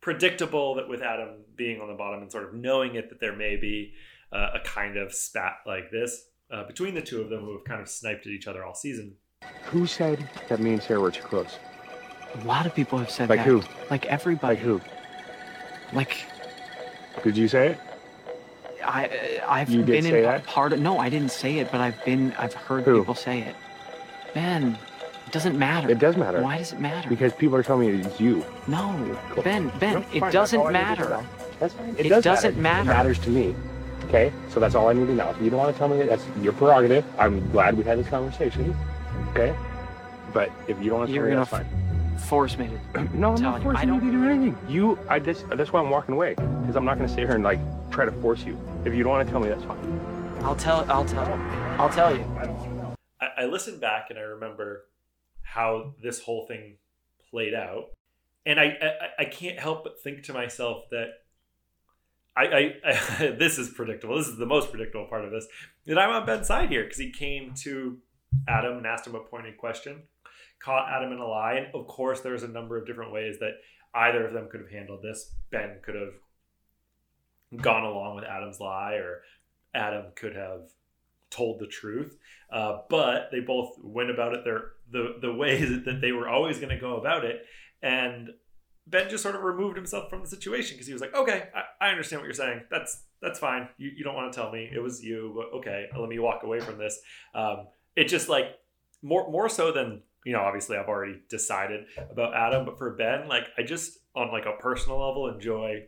[0.00, 3.34] predictable that with Adam being on the bottom and sort of knowing it that there
[3.34, 3.92] may be
[4.32, 7.64] uh, a kind of spat like this uh, between the two of them who have
[7.64, 9.14] kind of sniped at each other all season.
[9.64, 11.58] Who said that me and Sarah were too close?
[12.34, 13.52] A lot of people have said like that.
[13.52, 13.88] Like who?
[13.90, 14.56] Like everybody.
[14.56, 14.80] Like who?
[15.92, 16.24] Like.
[17.22, 17.78] Did you say it?
[18.84, 20.44] I I've you been in that?
[20.44, 20.80] part of.
[20.80, 22.32] No, I didn't say it, but I've been.
[22.38, 23.00] I've heard who?
[23.00, 23.56] people say it.
[24.34, 24.78] Ben,
[25.26, 25.90] it doesn't matter.
[25.90, 26.42] It does matter.
[26.42, 27.08] Why does it matter?
[27.08, 28.44] Because people are telling me it's you.
[28.68, 29.42] No, cool.
[29.42, 31.24] Ben, Ben, no, it doesn't matter.
[31.58, 31.96] That's fine.
[31.98, 32.84] It, it does doesn't matter.
[32.84, 32.90] matter.
[32.90, 33.54] It matters to me.
[34.04, 35.30] Okay, so that's all I need to know.
[35.30, 37.04] If you don't want to tell me that, that's your prerogative.
[37.18, 38.76] I'm glad we had this conversation.
[39.30, 39.56] Okay,
[40.32, 41.66] but if you don't want to tell You're me, that's fine.
[42.18, 43.04] Force me to.
[43.14, 44.58] no, I'm not forcing you, you to do anything.
[44.68, 47.34] You, I just that's why I'm walking away because I'm not going to sit here
[47.34, 48.58] and like try to force you.
[48.84, 50.00] If you don't want to tell me, that's fine.
[50.42, 50.90] I'll tell.
[50.90, 51.32] I'll tell.
[51.78, 52.24] I'll tell you.
[53.20, 54.86] I, I listened back and I remember
[55.42, 56.76] how this whole thing
[57.30, 57.90] played out,
[58.44, 61.08] and I, I I can't help but think to myself that
[62.36, 64.16] I, I, I, this is predictable.
[64.16, 65.46] This is the most predictable part of this.
[65.86, 67.98] That I'm on Ben's side here because he came to
[68.46, 70.02] Adam and asked him a pointed question,
[70.62, 73.54] caught Adam in a lie, and of course there's a number of different ways that
[73.94, 75.32] either of them could have handled this.
[75.50, 79.22] Ben could have gone along with Adam's lie, or
[79.74, 80.62] Adam could have
[81.30, 82.16] told the truth.
[82.50, 86.58] Uh, but they both went about it their the the ways that they were always
[86.58, 87.44] going to go about it,
[87.82, 88.30] and
[88.86, 91.86] Ben just sort of removed himself from the situation because he was like, okay, I,
[91.86, 92.62] I, understand what you're saying.
[92.70, 93.68] That's that's fine.
[93.78, 96.60] You, you don't want to tell me it was you, okay, let me walk away
[96.60, 97.00] from this.
[97.34, 97.66] Um,
[97.96, 98.58] it just like
[99.02, 100.40] more more so than you know.
[100.40, 104.60] Obviously, I've already decided about Adam, but for Ben, like I just on like a
[104.60, 105.84] personal level enjoy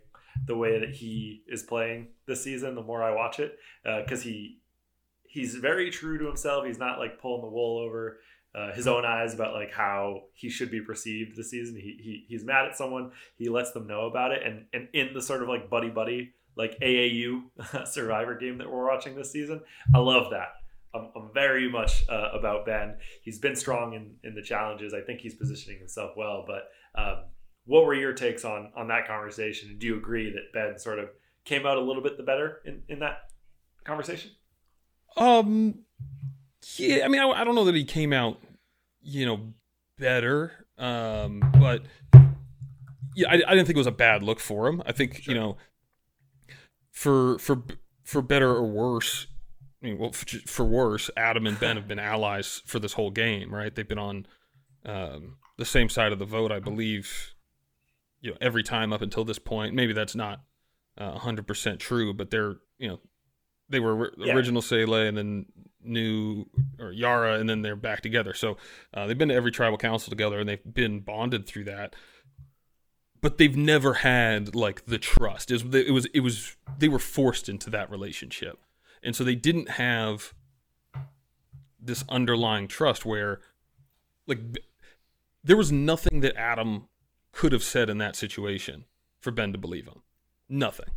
[0.47, 2.75] the way that he is playing this season.
[2.77, 4.61] The more I watch it, because uh, he
[5.25, 6.65] he's very true to himself.
[6.65, 8.21] He's not like pulling the wool over
[8.55, 11.75] uh, his own eyes about like how he should be perceived this season.
[11.75, 13.11] He, he he's mad at someone.
[13.37, 16.33] He lets them know about it, and and in the sort of like buddy buddy
[16.57, 17.43] like AAU
[17.87, 19.61] Survivor game that we're watching this season,
[19.95, 20.55] I love that.
[20.95, 22.97] I'm, I'm very much uh, about Ben.
[23.23, 24.95] He's been strong in in the challenges.
[24.95, 26.45] I think he's positioning himself well.
[26.47, 26.69] But
[27.01, 27.25] um,
[27.65, 29.77] what were your takes on on that conversation?
[29.79, 31.11] Do you agree that Ben sort of
[31.45, 33.31] came out a little bit the better in in that
[33.85, 34.31] conversation?
[35.17, 35.85] Um
[36.77, 38.39] yeah, I mean, I, I don't know that he came out,
[39.01, 39.53] you know,
[39.99, 41.83] better, um, but
[43.15, 44.83] yeah, I, I didn't think it was a bad look for him.
[44.87, 45.35] I think sure.
[45.35, 45.57] you know,
[46.91, 47.63] for for
[48.05, 49.27] for better or worse,
[49.83, 53.11] I mean, well, for, for, worse, Adam and Ben have been allies for this whole
[53.11, 53.75] game, right?
[53.75, 54.27] They've been on,
[54.85, 57.35] um, the same side of the vote, I believe,
[58.21, 59.75] you know, every time up until this point.
[59.75, 60.41] Maybe that's not
[60.97, 63.01] uh, 100% true, but they're, you know,
[63.69, 64.35] they were yeah.
[64.35, 65.47] original Sele and then
[65.83, 66.47] new
[66.79, 68.35] or Yara, and then they're back together.
[68.35, 68.57] So
[68.95, 71.95] uh, they've been to every tribal council together, and they've been bonded through that.
[73.21, 75.51] But they've never had like the trust.
[75.51, 78.61] It was, it was it was they were forced into that relationship,
[79.03, 80.35] and so they didn't have
[81.81, 83.41] this underlying trust where,
[84.27, 84.41] like,
[85.43, 86.89] there was nothing that Adam
[87.33, 88.85] could have said in that situation
[89.21, 90.03] for Ben to believe him.
[90.49, 90.91] Nothing.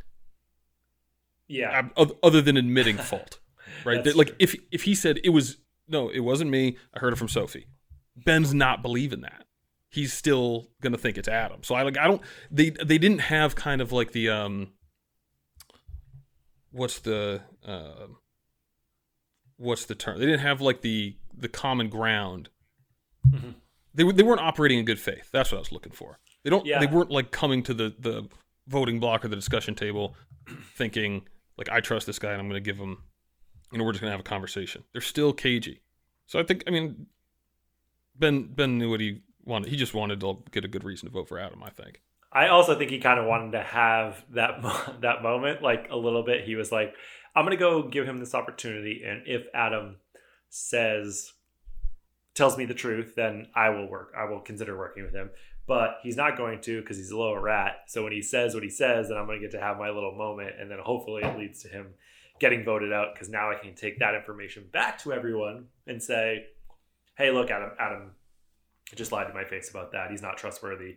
[1.47, 1.89] Yeah.
[2.23, 3.39] Other than admitting fault
[3.83, 4.15] right?
[4.15, 6.77] Like if if he said it was no, it wasn't me.
[6.93, 7.67] I heard it from Sophie.
[8.15, 9.45] Ben's not believing that.
[9.89, 11.63] He's still gonna think it's Adam.
[11.63, 14.71] So I like I don't they they didn't have kind of like the um
[16.71, 18.07] what's the uh,
[19.57, 20.19] what's the term?
[20.19, 22.49] They didn't have like the the common ground.
[23.29, 23.51] Mm-hmm.
[23.93, 25.29] They they weren't operating in good faith.
[25.31, 26.19] That's what I was looking for.
[26.43, 26.65] They don't.
[26.65, 26.79] Yeah.
[26.79, 28.27] They weren't like coming to the the
[28.67, 30.15] voting block or the discussion table,
[30.75, 32.97] thinking like I trust this guy and I'm going to give him
[33.71, 34.83] You know, we're just gonna have a conversation.
[34.93, 35.81] They're still cagey.
[36.25, 37.07] So I think I mean
[38.17, 39.69] Ben Ben knew what he wanted.
[39.69, 41.61] He just wanted to get a good reason to vote for Adam.
[41.63, 42.01] I think.
[42.33, 44.61] I also think he kind of wanted to have that
[45.01, 46.45] that moment, like a little bit.
[46.45, 46.93] He was like,
[47.35, 49.97] "I'm gonna go give him this opportunity, and if Adam
[50.49, 51.33] says
[52.33, 54.13] tells me the truth, then I will work.
[54.17, 55.31] I will consider working with him."
[55.67, 57.83] But he's not going to because he's a lower rat.
[57.87, 60.15] So when he says what he says, then I'm gonna get to have my little
[60.15, 61.93] moment, and then hopefully it leads to him
[62.39, 66.47] getting voted out because now I can take that information back to everyone and say,
[67.17, 68.11] "Hey, look, Adam, Adam
[68.95, 70.11] just lied to my face about that.
[70.11, 70.95] He's not trustworthy."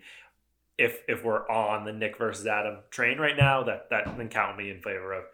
[0.77, 4.57] If if we're on the Nick versus Adam train right now, that that then count
[4.57, 5.25] me in favor of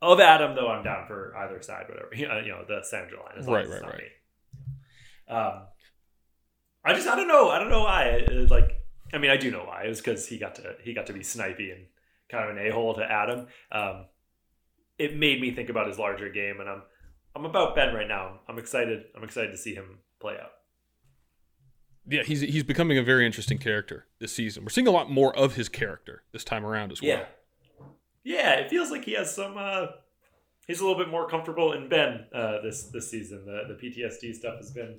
[0.00, 0.54] of Adam.
[0.54, 3.34] Though I'm down for either side, whatever you know, the Sandra line.
[3.38, 3.98] As right, right, right.
[3.98, 5.34] Me.
[5.34, 5.62] Um,
[6.84, 8.04] I just I don't know I don't know why.
[8.04, 8.80] It, like
[9.12, 9.84] I mean I do know why.
[9.84, 11.86] It was because he got to he got to be snipey and
[12.30, 13.46] kind of an a hole to Adam.
[13.70, 14.06] Um,
[14.98, 16.82] it made me think about his larger game, and I'm
[17.34, 18.40] I'm about Ben right now.
[18.48, 19.04] I'm excited.
[19.16, 20.52] I'm excited to see him play out.
[22.08, 24.64] Yeah, he's he's becoming a very interesting character this season.
[24.64, 27.10] We're seeing a lot more of his character this time around as well.
[27.10, 27.84] Yeah,
[28.24, 28.52] yeah.
[28.54, 29.56] It feels like he has some.
[29.56, 29.86] Uh,
[30.66, 33.44] he's a little bit more comfortable in Ben uh, this this season.
[33.44, 34.98] The the PTSD stuff has been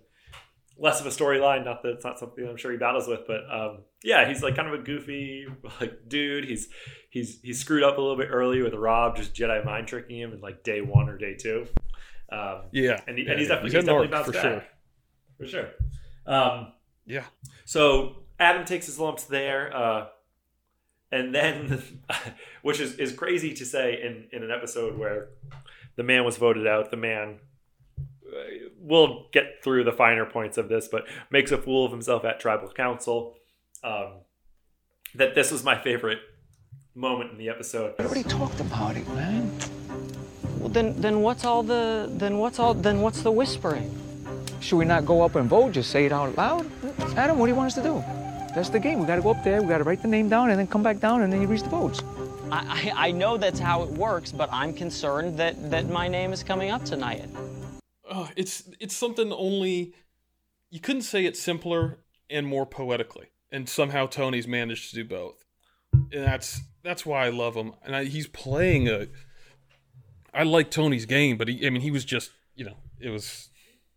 [0.78, 1.66] less of a storyline.
[1.66, 4.56] Not that it's not something I'm sure he battles with, but um, yeah, he's like
[4.56, 5.48] kind of a goofy
[5.82, 6.46] like dude.
[6.46, 6.70] He's
[7.10, 10.34] he's he's screwed up a little bit early with Rob just Jedi mind tricking him
[10.34, 11.68] in like day one or day two.
[12.32, 14.42] Um, yeah, and, he, yeah, and he's definitely, he's definitely bounced for back.
[14.42, 14.64] sure.
[15.38, 15.70] For sure.
[16.26, 16.72] Um,
[17.12, 17.26] yeah.
[17.66, 20.08] So Adam takes his lumps there, uh,
[21.12, 21.84] and then,
[22.62, 25.30] which is, is crazy to say in, in an episode where
[25.96, 26.92] the man was voted out.
[26.92, 27.40] The man
[28.80, 32.40] we'll get through the finer points of this, but makes a fool of himself at
[32.40, 33.36] tribal council.
[33.84, 34.22] Um,
[35.16, 36.20] that this was my favorite
[36.96, 37.96] moment in the episode.
[38.00, 39.52] Everybody talked about it, man.
[40.58, 43.98] Well, then, then what's all the, then what's all, then what's the whispering?
[44.60, 45.74] Should we not go up and vote?
[45.74, 46.70] Just say it out loud.
[47.16, 48.04] Adam, what do you want us to do?
[48.56, 49.00] That's the game.
[49.00, 49.62] We got to go up there.
[49.62, 51.48] We got to write the name down and then come back down and then you
[51.48, 52.02] reach the votes.
[52.52, 56.34] I, I, I know that's how it works, but I'm concerned that that my name
[56.34, 57.30] is coming up tonight
[58.12, 59.94] uh, it's it's something only
[60.70, 65.46] you couldn't say it simpler and more poetically, and somehow Tony's managed to do both,
[65.94, 67.74] and that's that's why I love him.
[67.84, 69.08] And I, he's playing a.
[70.34, 73.50] I like Tony's game, but he, I mean, he was just you know it was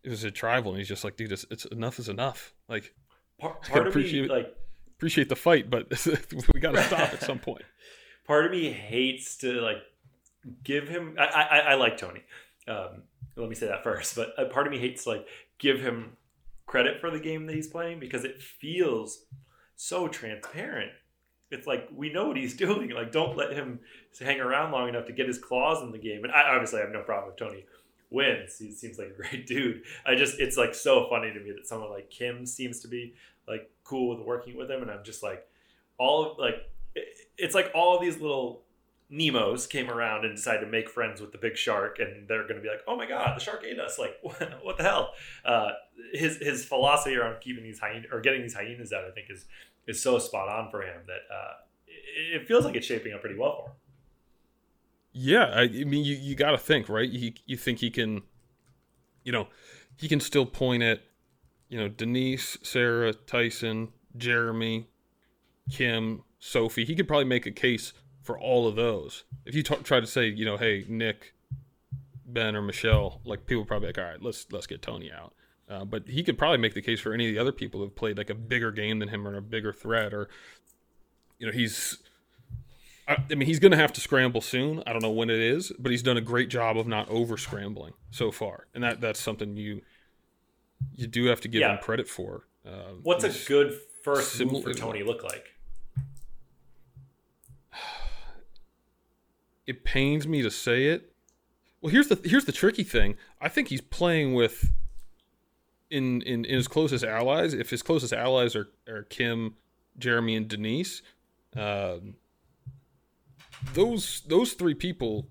[0.05, 2.54] it was a tribal, and he's just like, dude, it's, it's enough is enough.
[2.69, 2.95] Like,
[3.39, 4.55] part, part appreciate me, like
[4.97, 5.89] appreciate the fight, but
[6.55, 7.63] we got to stop at some point.
[8.27, 9.83] Part of me hates to like
[10.63, 11.17] give him.
[11.19, 12.23] I I, I like Tony.
[12.67, 13.03] Um,
[13.37, 14.17] let me say that first.
[14.17, 15.27] But a part of me hates like
[15.59, 16.17] give him
[16.67, 19.27] credit for the game that he's playing because it feels
[19.77, 20.93] so transparent.
[21.51, 22.91] It's like we know what he's doing.
[22.91, 23.81] Like, don't let him
[24.19, 26.25] hang around long enough to get his claws in the game.
[26.25, 27.67] And I obviously have no problem with Tony
[28.11, 28.59] wins.
[28.59, 29.83] He seems like a great dude.
[30.07, 33.15] I just it's like so funny to me that someone like Kim seems to be
[33.47, 35.47] like cool with working with him, and I'm just like
[35.99, 36.57] all of like
[37.37, 38.65] it's like all these little
[39.13, 42.57] Nemos came around and decided to make friends with the big shark, and they're going
[42.57, 44.17] to be like, "Oh my god, the shark ate us!" Like,
[44.63, 45.13] what the hell?
[45.45, 45.71] Uh,
[46.13, 49.45] his his philosophy around keeping these hyenas or getting these hyenas out, I think, is
[49.87, 51.53] is so spot on for him that uh,
[51.87, 53.77] it, it, feels like it's shaping up pretty well for him.
[55.17, 57.09] Yeah, I, I mean, you you got to think, right?
[57.09, 58.23] You you think he can,
[59.23, 59.47] you know,
[59.97, 61.03] he can still point at,
[61.69, 64.89] you know, Denise, Sarah, Tyson, Jeremy,
[65.71, 66.85] Kim, Sophie.
[66.85, 69.23] He could probably make a case for all of those.
[69.47, 71.35] If you t- try to say, you know, hey, Nick,
[72.27, 75.33] Ben, or Michelle, like people probably like, all right, let's let's get Tony out.
[75.69, 77.95] Uh, but he could probably make the case for any of the other people who've
[77.95, 80.29] played like a bigger game than him or a bigger threat, or
[81.39, 81.99] you know, he's.
[83.07, 84.83] I, I mean, he's going to have to scramble soon.
[84.87, 87.37] I don't know when it is, but he's done a great job of not over
[87.37, 89.83] scrambling so far, and that that's something you
[90.95, 91.73] you do have to give yeah.
[91.73, 92.47] him credit for.
[92.67, 95.47] Um, What's a good first move for Tony look like?
[99.67, 101.15] It pains me to say it.
[101.81, 103.17] Well, here's the here's the tricky thing.
[103.41, 104.71] I think he's playing with
[105.91, 107.55] in in, in his closest allies.
[107.55, 109.55] If his closest allies are, are Kim,
[109.99, 111.01] Jeremy, and Denise,
[111.57, 112.17] um,
[113.73, 115.29] those those three people,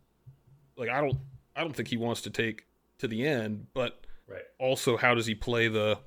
[0.77, 1.17] like I don't
[1.55, 2.65] I don't think he wants to take
[2.99, 3.67] to the end.
[3.73, 4.41] But right.
[4.59, 5.99] also, how does he play the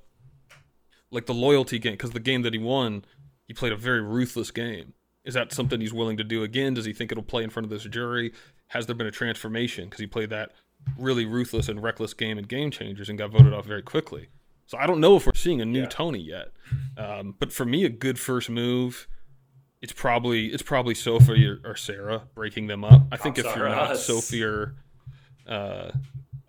[1.10, 1.92] like the loyalty game?
[1.92, 3.04] Because the game that he won,
[3.46, 4.94] he played a very ruthless game.
[5.24, 6.74] Is that something he's willing to do again?
[6.74, 8.32] Does he think it'll play in front of this jury?
[8.68, 10.52] Has there been a transformation because he played that
[10.98, 14.28] really ruthless and reckless game in Game Changers and got voted off very quickly?
[14.66, 15.88] So I don't know if we're seeing a new yeah.
[15.88, 16.48] Tony yet.
[16.96, 19.06] Um, but for me, a good first move,
[19.82, 23.02] it's probably it's probably Sophie or, or Sarah breaking them up.
[23.12, 24.04] I think if you're not us.
[24.04, 24.74] Sophie or,
[25.46, 25.90] uh,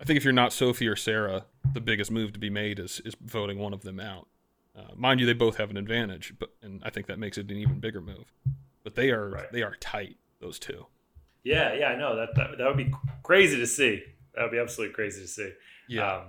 [0.00, 3.00] I think if you're not Sophie or Sarah, the biggest move to be made is
[3.04, 4.28] is voting one of them out.
[4.76, 7.50] Uh, mind you, they both have an advantage, but and I think that makes it
[7.50, 8.32] an even bigger move
[8.88, 9.52] but they are right.
[9.52, 10.16] they are tight.
[10.40, 10.86] Those two.
[11.44, 12.90] Yeah, yeah, I know that, that that would be
[13.22, 14.02] crazy to see.
[14.34, 15.52] That would be absolutely crazy to see.
[15.88, 16.16] Yeah.
[16.16, 16.22] Um,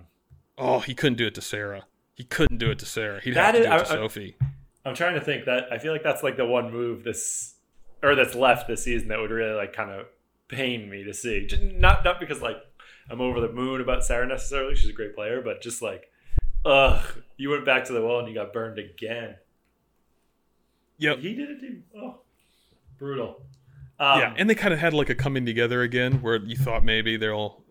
[0.58, 1.86] oh, he couldn't do it to Sarah.
[2.16, 3.22] He couldn't do it to Sarah.
[3.22, 4.36] He'd have to do it I, to Sophie.
[4.86, 7.56] I'm trying to think that I feel like that's like the one move this
[8.02, 10.06] or that's left this season that would really like kind of
[10.48, 11.46] pain me to see.
[11.48, 12.58] Just not not because like
[13.10, 14.76] I'm over the moon about Sarah necessarily.
[14.76, 16.12] She's a great player, but just like,
[16.66, 17.04] ugh,
[17.38, 19.36] you went back to the well and you got burned again.
[21.00, 21.20] Yep.
[21.20, 22.20] He did it to Oh,
[22.98, 23.42] brutal.
[24.00, 26.86] Um, yeah, and they kind of had like a coming together again, where you thought
[26.86, 27.64] maybe they'll,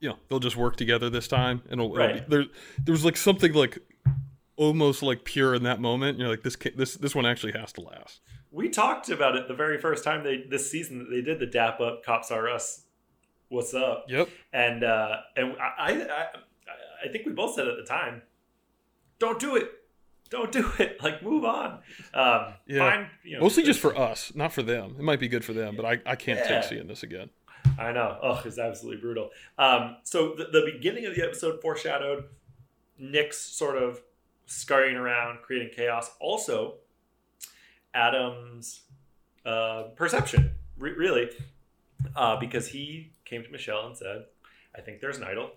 [0.00, 2.16] you know, they'll just work together this time, and it'll, right.
[2.16, 2.44] it'll be, there.
[2.84, 3.78] There was like something like
[4.56, 6.18] almost like pure in that moment.
[6.18, 8.20] You're like this this this one actually has to last.
[8.50, 11.46] We talked about it the very first time they this season that they did the
[11.46, 12.84] Dap Up Cops Are Us.
[13.48, 14.06] What's up?
[14.08, 14.28] Yep.
[14.52, 16.26] And uh, and I, I
[17.04, 18.22] I think we both said at the time,
[19.18, 19.70] don't do it
[20.32, 20.98] don't do it.
[21.02, 21.80] Like, move on.
[22.14, 22.78] Um, yeah.
[22.78, 24.94] Find, you know, Mostly just for us, not for them.
[24.98, 26.60] It might be good for them, but I, I can't yeah.
[26.60, 27.28] take seeing this again.
[27.78, 28.18] I know.
[28.22, 29.30] Oh, it's absolutely brutal.
[29.58, 32.24] Um, so the, the beginning of the episode foreshadowed
[32.98, 34.00] Nick's sort of
[34.52, 36.10] scurrying around, creating chaos.
[36.20, 36.74] Also,
[37.94, 38.82] Adam's
[39.44, 41.30] uh, perception, re- really,
[42.14, 44.26] uh, because he came to Michelle and said,
[44.76, 45.50] "I think there's an idol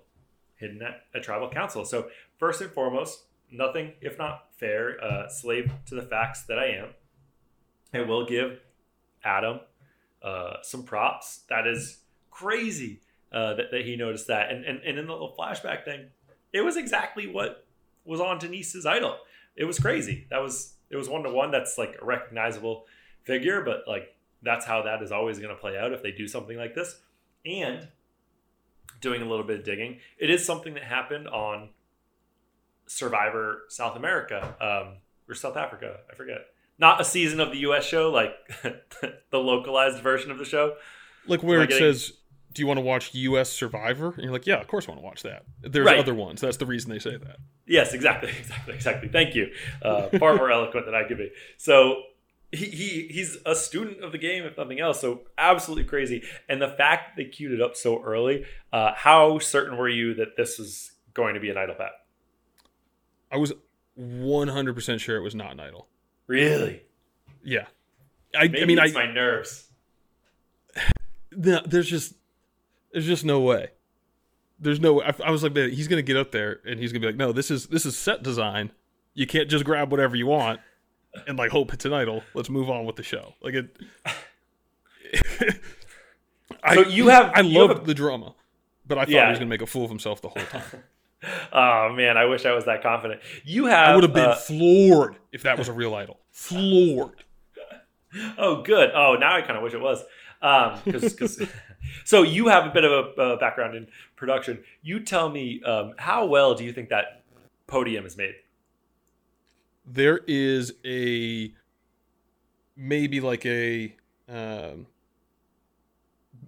[0.55, 5.71] hidden at a tribal council." So first and foremost, nothing if not fair, uh, slave
[5.87, 6.89] to the facts that I am.
[7.93, 8.59] I will give
[9.23, 9.59] Adam
[10.21, 11.43] uh, some props.
[11.49, 11.99] That is
[12.31, 14.51] crazy uh, that, that he noticed that.
[14.51, 16.07] And, and, and in the little flashback thing,
[16.51, 17.64] it was exactly what
[18.05, 19.17] was on Denise's idol.
[19.55, 20.27] It was crazy.
[20.29, 21.51] That was it was one to one.
[21.51, 22.85] That's like a recognizable
[23.23, 26.27] figure, but like that's how that is always going to play out if they do
[26.27, 26.99] something like this.
[27.45, 27.87] And
[29.01, 31.69] doing a little bit of digging, it is something that happened on
[32.87, 35.97] Survivor South America um, or South Africa.
[36.11, 36.47] I forget.
[36.77, 37.85] Not a season of the U.S.
[37.85, 38.35] show, like
[39.31, 40.75] the localized version of the show.
[41.25, 41.93] Like where it getting...
[41.93, 42.13] says,
[42.55, 43.51] "Do you want to watch U.S.
[43.51, 45.99] Survivor?" And you're like, "Yeah, of course I want to watch that." There's right.
[45.99, 46.41] other ones.
[46.41, 47.37] That's the reason they say that.
[47.67, 49.09] Yes, exactly, exactly, exactly.
[49.09, 49.51] Thank you.
[49.81, 51.29] Uh, far more eloquent than I could be.
[51.57, 52.01] So
[52.51, 55.01] he, he he's a student of the game, if nothing else.
[55.01, 56.23] So absolutely crazy.
[56.49, 60.37] And the fact they queued it up so early, uh, how certain were you that
[60.37, 61.91] this was going to be an idle pat?
[63.31, 63.53] I was
[63.99, 65.87] 100% sure it was not an idol.
[66.27, 66.83] Really?
[67.43, 67.65] Yeah.
[68.37, 69.65] I, I mean, I, my nerves.
[71.37, 72.13] No, there's just,
[72.95, 73.71] there's just no way.
[74.57, 75.01] There's no.
[75.01, 77.17] I, I was like, man, he's gonna get up there and he's gonna be like,
[77.17, 78.71] no, this is this is set design.
[79.13, 80.61] You can't just grab whatever you want
[81.27, 82.23] and like hope it's an idol.
[82.33, 83.33] Let's move on with the show.
[83.41, 83.77] Like it.
[86.63, 87.33] I, so you have.
[87.35, 88.33] I love the drama,
[88.87, 89.25] but I thought yeah.
[89.25, 90.63] he was gonna make a fool of himself the whole time.
[91.51, 93.19] oh man, I wish I was that confident.
[93.43, 93.89] You have.
[93.89, 96.21] I would have been uh, floored if that was a real idol.
[96.31, 97.25] Floored.
[98.37, 98.91] oh, good.
[98.93, 100.01] Oh, now I kind of wish it was.
[100.45, 100.79] Um,
[102.03, 104.63] so you have a bit of a uh, background in production.
[104.83, 107.23] You tell me, um, how well do you think that
[107.65, 108.35] podium is made?
[109.87, 111.51] There is a
[112.77, 113.95] maybe like a
[114.29, 114.85] um,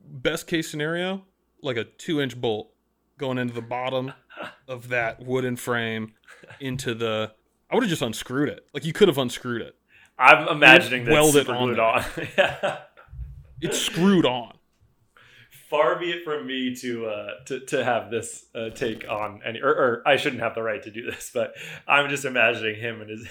[0.06, 1.24] best case scenario,
[1.64, 2.70] like a two inch bolt
[3.18, 4.14] going into the bottom
[4.68, 6.14] of that wooden frame
[6.60, 7.34] into the.
[7.70, 8.68] I would have just unscrewed it.
[8.74, 9.76] Like you could have unscrewed it.
[10.20, 11.80] I'm imagining that welded on.
[11.80, 12.06] on.
[13.62, 14.54] It's screwed on.
[15.70, 19.62] far be it from me to uh, to to have this uh, take on any,
[19.62, 21.54] or, or I shouldn't have the right to do this, but
[21.88, 23.28] I'm just imagining him and his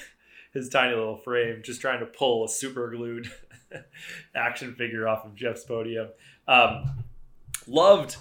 [0.56, 3.30] his tiny little frame, just trying to pull a super glued
[4.34, 6.08] action figure off of Jeff's podium.
[6.48, 7.04] Um,
[7.66, 8.16] loved,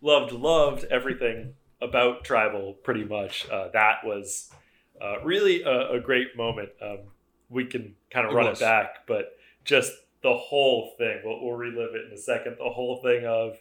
[0.00, 2.74] loved, loved everything about Tribal.
[2.74, 4.52] Pretty much, uh, that was
[5.02, 6.70] uh, really a, a, great moment.
[6.80, 6.98] Um,
[7.48, 9.92] we can kind of run it back, but just
[10.22, 11.20] the whole thing.
[11.24, 12.56] We'll, we'll relive it in a second.
[12.58, 13.56] The whole thing of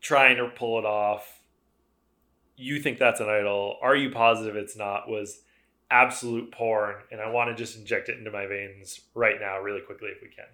[0.00, 1.40] trying to pull it off.
[2.56, 3.78] You think that's an idol?
[3.82, 5.08] Are you positive it's not?
[5.08, 5.40] Was
[5.90, 9.80] absolute porn, and I want to just inject it into my veins right now, really
[9.80, 10.46] quickly, if we can.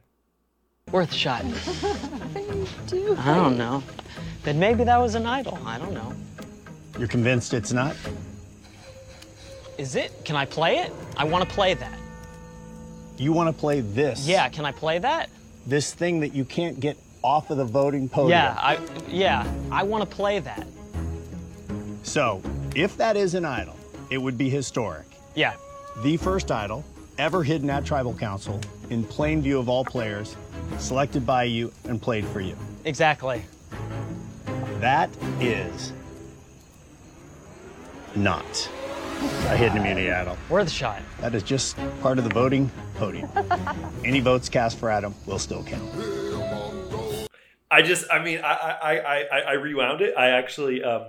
[0.93, 1.43] Worth a shot.
[2.87, 3.83] do I don't know.
[4.43, 5.59] Then maybe that was an idol.
[5.65, 6.13] I don't know.
[6.99, 7.95] You're convinced it's not?
[9.77, 10.13] Is it?
[10.25, 10.93] Can I play it?
[11.17, 11.98] I want to play that.
[13.19, 14.27] You want to play this?
[14.29, 15.29] Yeah, can I play that?
[15.67, 18.31] This thing that you can't get off of the voting podium.
[18.31, 20.67] Yeah, I yeah, I want to play that.
[22.05, 22.41] So,
[22.77, 23.77] if that is an idol,
[24.09, 25.07] it would be historic.
[25.35, 25.55] Yeah.
[26.03, 26.85] The first idol
[27.19, 30.37] ever hidden at tribal council in plain view of all players,
[30.79, 32.57] selected by you and played for you.
[32.85, 33.43] Exactly.
[34.81, 35.11] That
[35.41, 35.93] is
[38.15, 38.71] not
[39.21, 40.37] a hidden immunity idol.
[40.49, 41.03] Worth a shot.
[41.21, 43.31] That is just part of the voting podium.
[44.05, 45.89] Any votes cast for Adam will still count.
[47.71, 48.53] I just, I mean, I,
[48.83, 50.15] I, I, I rewound it.
[50.17, 51.07] I actually, um,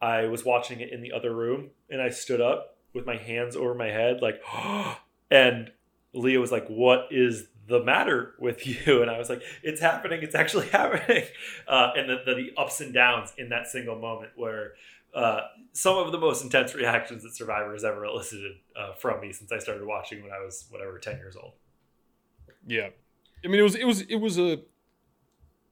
[0.00, 3.56] I was watching it in the other room, and I stood up with my hands
[3.56, 4.42] over my head, like,
[5.30, 5.70] and
[6.12, 10.22] Leah was like, "What is the matter with you?" And I was like, "It's happening.
[10.22, 11.24] It's actually happening."
[11.68, 14.72] Uh, and the, the, the ups and downs in that single moment where
[15.14, 15.40] uh,
[15.72, 19.50] some of the most intense reactions that Survivor has ever elicited uh, from me since
[19.52, 21.54] I started watching when I was whatever ten years old.
[22.66, 22.88] Yeah,
[23.44, 24.60] I mean it was it was it was a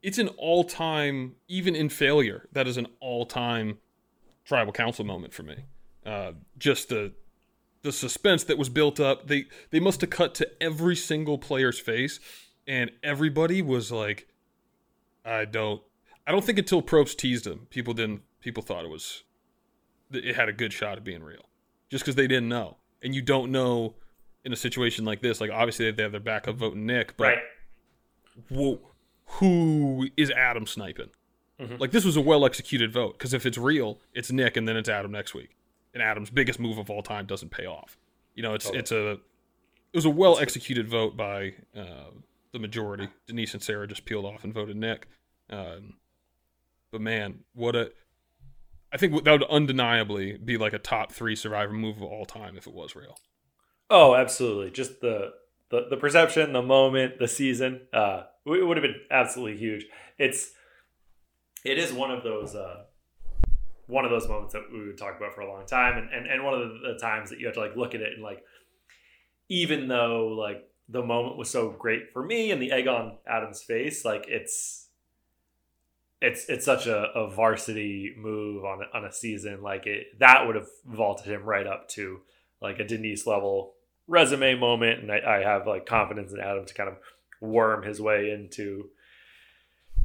[0.03, 3.78] it's an all time even in failure that is an all time
[4.45, 5.64] tribal council moment for me.
[6.05, 7.12] Uh, just the
[7.82, 9.28] the suspense that was built up.
[9.28, 12.18] They they must have cut to every single player's face,
[12.66, 14.28] and everybody was like,
[15.24, 15.82] "I don't."
[16.26, 18.22] I don't think until Probst teased him, people didn't.
[18.41, 19.22] People thought it was
[20.11, 21.49] it had a good shot of being real,
[21.91, 23.95] just because they didn't know, and you don't know
[24.45, 25.41] in a situation like this.
[25.41, 27.39] Like obviously they have their backup voting Nick, but right.
[28.49, 28.81] who,
[29.27, 31.11] who is Adam sniping?
[31.61, 31.77] Mm-hmm.
[31.77, 34.77] Like this was a well executed vote because if it's real, it's Nick, and then
[34.77, 35.57] it's Adam next week,
[35.93, 37.99] and Adam's biggest move of all time doesn't pay off.
[38.35, 42.11] You know, it's it's a it was a well executed vote by uh,
[42.53, 43.09] the majority.
[43.27, 45.09] Denise and Sarah just peeled off and voted Nick.
[45.51, 45.95] Um,
[46.93, 47.91] but man, what a
[48.93, 52.57] I think that would undeniably be like a top three Survivor move of all time
[52.57, 53.18] if it was real.
[53.91, 54.70] Oh, absolutely!
[54.70, 55.32] Just the
[55.70, 57.82] the, the perception, the moment, the season.
[57.93, 59.86] Uh, it would have been absolutely huge.
[60.18, 60.53] It's
[61.64, 62.84] it is one of those uh,
[63.86, 66.26] one of those moments that we would talk about for a long time, and and,
[66.26, 68.22] and one of the, the times that you have to like look at it and
[68.22, 68.43] like,
[69.49, 73.62] even though like the moment was so great for me and the egg on Adam's
[73.62, 74.88] face, like it's
[76.21, 80.57] it's it's such a, a varsity move on on a season like it that would
[80.57, 82.21] have vaulted him right up to
[82.61, 83.75] like a Denise level
[84.09, 86.97] resume moment, and I, I have like confidence in Adam to kind of
[87.41, 88.89] worm his way into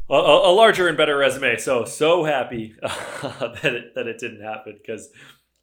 [0.09, 1.57] a, a larger and better resume.
[1.57, 5.09] So so happy uh, that it that it didn't happen because.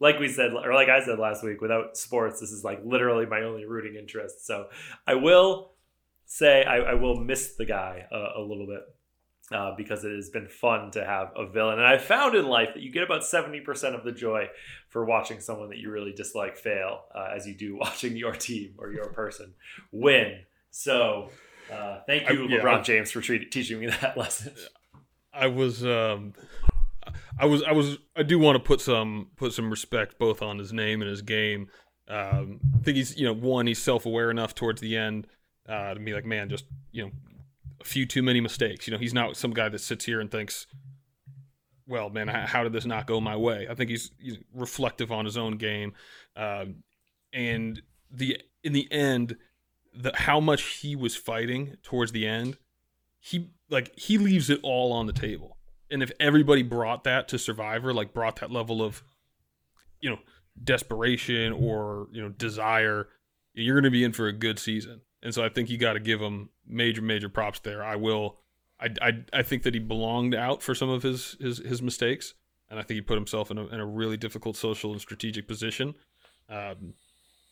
[0.03, 3.27] Like we said, or like I said last week, without sports, this is like literally
[3.27, 4.47] my only rooting interest.
[4.47, 4.69] So
[5.07, 5.73] I will
[6.25, 8.81] say I, I will miss the guy uh, a little bit
[9.51, 11.79] uh, because it has been fun to have a villain.
[11.79, 14.49] And I found in life that you get about 70% of the joy
[14.89, 18.75] for watching someone that you really dislike fail uh, as you do watching your team
[18.79, 19.55] or your person
[19.93, 20.41] win.
[20.71, 21.31] So
[21.73, 24.53] uh, thank you, I, yeah, LeBron I, James, for treat, teaching me that lesson.
[25.33, 25.85] I was.
[25.85, 26.35] Um...
[27.39, 30.59] I was, I was, I do want to put some, put some respect both on
[30.59, 31.69] his name and his game.
[32.07, 35.27] Um, I think he's, you know, one, he's self-aware enough towards the end
[35.67, 37.11] uh, to be like, man, just, you know,
[37.81, 38.87] a few too many mistakes.
[38.87, 40.67] You know, he's not some guy that sits here and thinks,
[41.87, 43.67] well, man, how did this not go my way?
[43.69, 45.93] I think he's, he's reflective on his own game,
[46.37, 46.85] um,
[47.33, 49.37] and the in the end,
[49.95, 52.59] the how much he was fighting towards the end,
[53.19, 55.57] he like he leaves it all on the table.
[55.91, 59.03] And if everybody brought that to Survivor, like brought that level of,
[60.01, 60.19] you know,
[60.63, 63.09] desperation or you know desire,
[63.55, 65.01] you're going to be in for a good season.
[65.23, 67.85] And so I think you got to give him major, major props there.
[67.85, 68.39] I will.
[68.81, 72.33] I, I, I think that he belonged out for some of his, his, his mistakes,
[72.71, 75.47] and I think he put himself in a, in a really difficult social and strategic
[75.47, 75.95] position.
[76.49, 76.95] Um,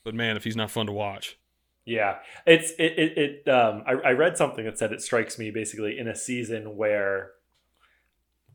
[0.04, 1.38] but man, if he's not fun to watch,
[1.84, 5.50] Yeah, it's it it, it um I, I read something that said it strikes me
[5.50, 7.30] basically in a season where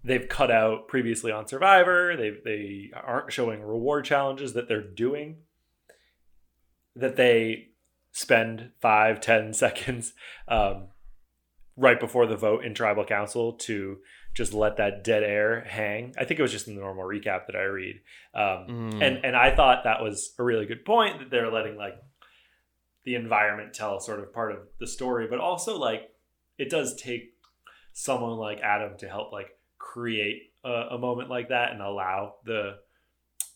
[0.03, 5.37] they've cut out previously on Survivor, they they aren't showing reward challenges that they're doing
[6.95, 7.69] that they
[8.13, 10.13] spend five ten seconds
[10.47, 10.87] um,
[11.75, 13.97] right before the vote in tribal council to
[14.33, 16.15] just let that dead air hang.
[16.17, 17.97] I think it was just in the normal recap that I read,
[18.33, 18.93] um, mm.
[19.01, 21.95] and and I thought that was a really good point that they're letting like
[23.03, 26.09] the environment tell sort of part of the story, but also like
[26.57, 27.33] it does take
[27.91, 32.77] someone like Adam to help like create a, a moment like that and allow the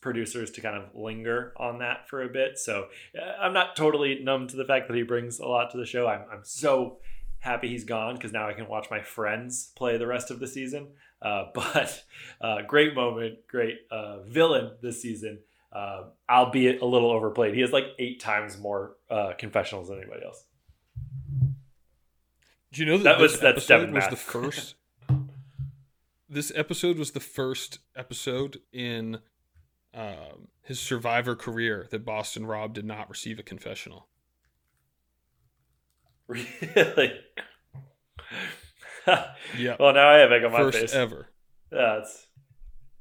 [0.01, 2.57] producers to kind of linger on that for a bit.
[2.57, 2.87] So
[3.19, 5.85] uh, I'm not totally numb to the fact that he brings a lot to the
[5.85, 6.07] show.
[6.07, 6.99] I'm, I'm so
[7.39, 10.47] happy he's gone because now I can watch my friends play the rest of the
[10.47, 10.89] season.
[11.21, 12.03] Uh, but
[12.41, 15.39] uh, great moment, great uh, villain this season
[15.71, 17.53] uh, albeit a little overplayed.
[17.53, 20.45] He has like eight times more uh, confessionals than anybody else.
[22.71, 24.75] Do you know that, that was that episode was the first?
[26.29, 29.19] this episode was the first episode in
[29.97, 34.07] um, his Survivor career that Boston Rob did not receive a confessional.
[36.29, 37.13] Really?
[39.57, 39.77] yeah.
[39.79, 40.93] Well, now I have egg on my first face.
[40.93, 41.29] ever.
[41.71, 42.27] That's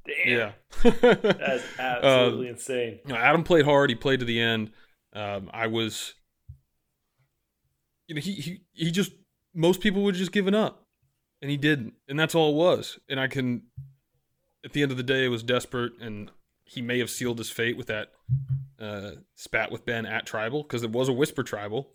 [0.06, 0.38] Damn.
[0.38, 0.52] Yeah.
[1.00, 3.00] That's absolutely um, insane.
[3.04, 3.90] You know, Adam played hard.
[3.90, 4.70] He played to the end.
[5.12, 6.14] Um, I was,
[8.06, 9.12] you know, he, he, he just,
[9.54, 10.84] most people would have just given up
[11.42, 11.94] and he didn't.
[12.08, 12.98] And that's all it was.
[13.08, 13.62] And I can,
[14.64, 16.30] at the end of the day, it was desperate and
[16.66, 18.12] he may have sealed his fate with that
[18.78, 21.92] uh, spat with Ben at tribal because it was a whisper tribal.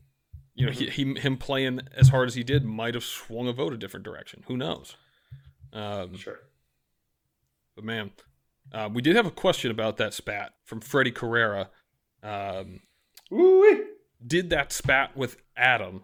[0.55, 0.91] You know, mm-hmm.
[0.91, 3.77] he, he, him playing as hard as he did might have swung a vote a
[3.77, 4.43] different direction.
[4.47, 4.95] Who knows?
[5.73, 6.39] Um, sure.
[7.75, 8.11] But man,
[8.73, 11.69] uh, we did have a question about that spat from Freddie Carrera.
[12.23, 12.81] Um,
[14.25, 16.03] did that spat with Adam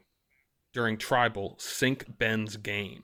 [0.73, 3.03] during Tribal sink Ben's game?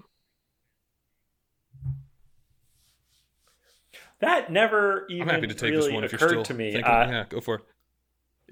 [4.24, 6.72] That never even I'm happy to take really this one if you're still to me.
[6.72, 7.62] Thinking, uh, yeah, go for it.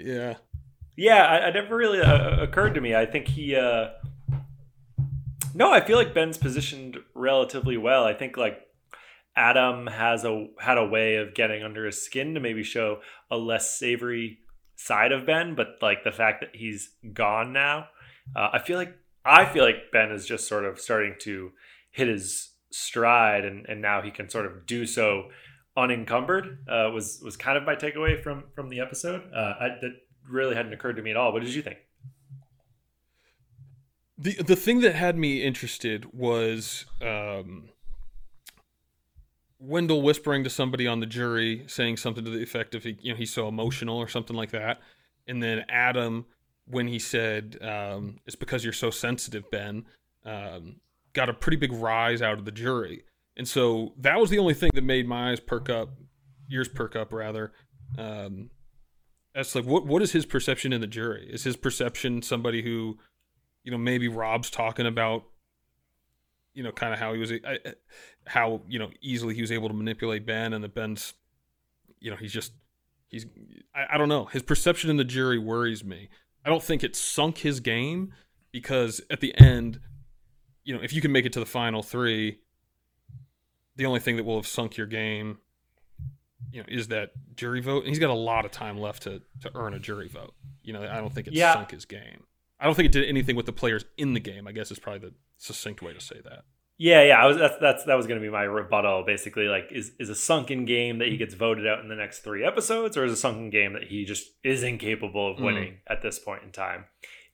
[0.06, 0.36] Yeah.
[0.98, 2.94] Yeah, I, I never really uh, occurred to me.
[2.94, 3.56] I think he.
[3.56, 3.92] Uh...
[5.56, 8.04] No, I feel like Ben's positioned relatively well.
[8.04, 8.60] I think like
[9.38, 13.00] Adam has a had a way of getting under his skin to maybe show
[13.30, 14.40] a less savory
[14.76, 17.88] side of Ben, but like the fact that he's gone now,
[18.36, 18.94] uh, I feel like
[19.24, 21.52] I feel like Ben is just sort of starting to
[21.92, 25.30] hit his stride, and and now he can sort of do so
[25.78, 26.66] unencumbered.
[26.68, 29.22] Uh, was was kind of my takeaway from from the episode.
[29.34, 29.94] Uh, I, that
[30.30, 31.34] really hadn't occurred to me at all.
[31.34, 31.78] What did you think?
[34.18, 36.86] The the thing that had me interested was.
[37.02, 37.70] Um,
[39.64, 43.12] Wendell whispering to somebody on the jury, saying something to the effect of, he, you
[43.12, 44.82] know, he's so emotional or something like that.
[45.28, 46.26] And then Adam,
[46.66, 49.86] when he said, um, it's because you're so sensitive, Ben,
[50.26, 50.78] um,
[51.14, 53.04] got a pretty big rise out of the jury.
[53.38, 55.90] And so that was the only thing that made my eyes perk up,
[56.52, 57.54] ears perk up, rather.
[57.98, 58.50] Um,
[59.34, 61.30] that's like, what, what is his perception in the jury?
[61.32, 62.98] Is his perception somebody who,
[63.64, 65.24] you know, maybe Rob's talking about
[66.54, 67.32] you know, kind of how he was,
[68.28, 71.14] how you know easily he was able to manipulate Ben, and the Ben's,
[72.00, 72.54] you know, he's just,
[73.08, 73.26] he's,
[73.74, 76.10] I, I don't know, his perception in the jury worries me.
[76.46, 78.14] I don't think it sunk his game
[78.52, 79.80] because at the end,
[80.64, 82.40] you know, if you can make it to the final three,
[83.76, 85.40] the only thing that will have sunk your game,
[86.52, 87.80] you know, is that jury vote.
[87.80, 90.34] And he's got a lot of time left to to earn a jury vote.
[90.64, 91.54] You know, I don't think it yeah.
[91.54, 92.24] sunk his game.
[92.60, 94.48] I don't think it did anything with the players in the game.
[94.48, 96.44] I guess is probably the succinct way to say that.
[96.84, 99.04] Yeah, yeah, I was that's that's that was going to be my rebuttal.
[99.06, 102.22] Basically, like, is is a sunken game that he gets voted out in the next
[102.22, 105.46] three episodes, or is a sunken game that he just is incapable of mm.
[105.46, 105.78] winning mm.
[105.88, 106.86] at this point in time?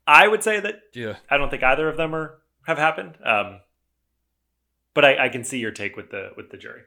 [0.06, 0.82] I would say that.
[0.94, 3.18] Yeah, I don't think either of them are have happened.
[3.24, 3.62] Um,
[4.98, 6.82] but I, I can see your take with the with the jury.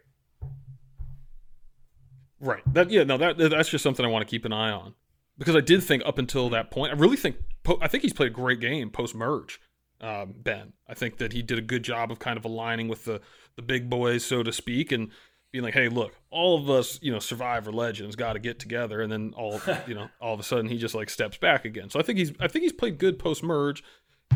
[2.41, 2.61] Right.
[2.75, 3.05] That yeah.
[3.05, 3.17] No.
[3.17, 4.95] That that's just something I want to keep an eye on
[5.39, 7.37] because I did think up until that point, I really think
[7.81, 9.61] I think he's played a great game post merge
[10.01, 10.73] um, Ben.
[10.89, 13.21] I think that he did a good job of kind of aligning with the
[13.55, 15.13] the big boys, so to speak, and
[15.53, 19.03] being like, "Hey, look, all of us, you know, Survivor legends, got to get together."
[19.03, 21.91] And then all, you know, all of a sudden he just like steps back again.
[21.91, 23.85] So I think he's I think he's played good post merge.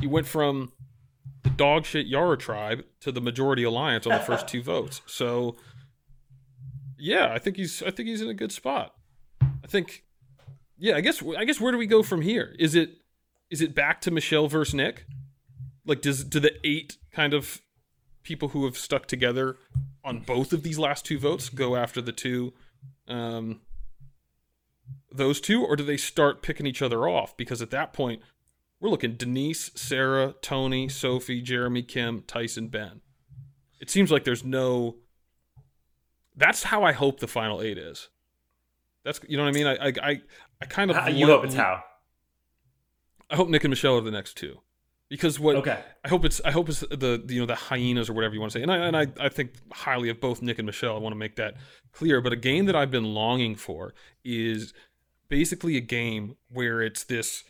[0.01, 0.71] He went from
[1.45, 5.01] the dog shit Yara tribe to the majority alliance on the first two votes.
[5.07, 5.57] So
[6.99, 8.95] yeah, I think he's I think he's in a good spot.
[9.41, 10.03] I think
[10.77, 12.55] yeah, I guess I guess where do we go from here?
[12.59, 12.97] Is it
[13.51, 15.07] is it back to Michelle versus Nick?
[15.87, 17.61] like does do the eight kind of
[18.23, 19.57] people who have stuck together
[20.03, 22.53] on both of these last two votes go after the two
[23.09, 23.61] um
[25.13, 28.23] those two or do they start picking each other off because at that point
[28.85, 33.01] we're looking Denise, Sarah, Tony, Sophie, Jeremy, Kim, Tyson, Ben.
[33.81, 34.97] It seems like there's no.
[36.37, 38.11] That's how I hope the final eight is.
[39.03, 39.67] That's you know what I mean.
[39.67, 40.23] I I I,
[40.61, 41.83] I kind of you hope it's how.
[43.31, 44.59] I hope Nick and Michelle are the next two
[45.09, 45.81] because what okay.
[46.05, 48.53] I hope it's I hope it's the you know the hyenas or whatever you want
[48.53, 50.95] to say, and I and I, I think highly of both Nick and Michelle.
[50.95, 51.55] I want to make that
[51.93, 52.21] clear.
[52.21, 53.95] But a game that I've been longing for
[54.27, 54.75] is
[55.29, 57.45] basically a game where it's this.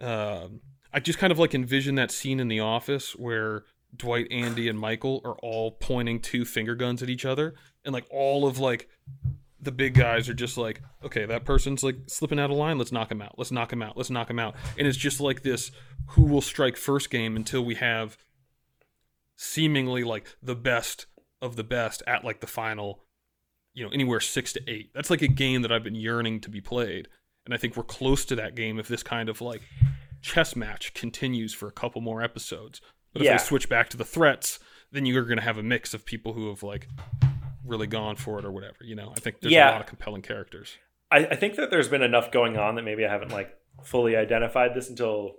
[0.00, 0.48] Uh,
[0.92, 3.64] I just kind of like envision that scene in The Office where
[3.94, 8.06] Dwight, Andy, and Michael are all pointing two finger guns at each other, and like
[8.10, 8.88] all of like
[9.60, 12.78] the big guys are just like, okay, that person's like slipping out of line.
[12.78, 13.38] Let's knock him out.
[13.38, 13.96] Let's knock him out.
[13.96, 14.56] Let's knock him out.
[14.76, 15.70] And it's just like this
[16.08, 18.16] who will strike first game until we have
[19.36, 21.06] seemingly like the best
[21.40, 23.04] of the best at like the final,
[23.72, 24.90] you know, anywhere six to eight.
[24.94, 27.08] That's like a game that I've been yearning to be played.
[27.44, 29.62] And I think we're close to that game if this kind of like
[30.22, 32.80] chess match continues for a couple more episodes.
[33.12, 33.36] But if yeah.
[33.36, 34.58] they switch back to the threats,
[34.90, 36.88] then you're going to have a mix of people who have like
[37.64, 38.78] really gone for it or whatever.
[38.82, 39.70] You know, I think there's yeah.
[39.70, 40.78] a lot of compelling characters.
[41.10, 44.16] I, I think that there's been enough going on that maybe I haven't like fully
[44.16, 45.34] identified this until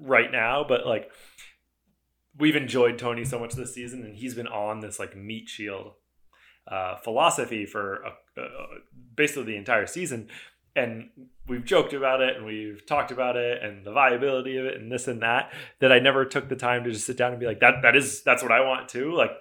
[0.00, 1.10] right now, but like
[2.36, 5.92] we've enjoyed Tony so much this season, and he's been on this like meat shield
[6.66, 8.42] uh, philosophy for uh,
[9.14, 10.28] basically the entire season.
[10.74, 11.10] And
[11.46, 14.90] we've joked about it and we've talked about it and the viability of it and
[14.90, 15.52] this and that.
[15.80, 17.96] That I never took the time to just sit down and be like, that that
[17.96, 19.12] is that's what I want too.
[19.14, 19.32] Like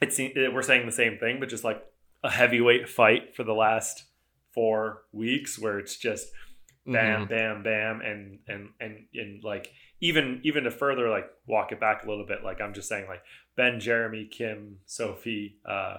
[0.00, 1.82] it's we're saying the same thing, but just like
[2.22, 4.04] a heavyweight fight for the last
[4.52, 6.28] four weeks, where it's just
[6.86, 7.28] bam, mm-hmm.
[7.28, 12.04] bam, bam, and and and and like even even to further like walk it back
[12.04, 13.22] a little bit, like I'm just saying like
[13.56, 15.98] Ben, Jeremy, Kim, Sophie, uh,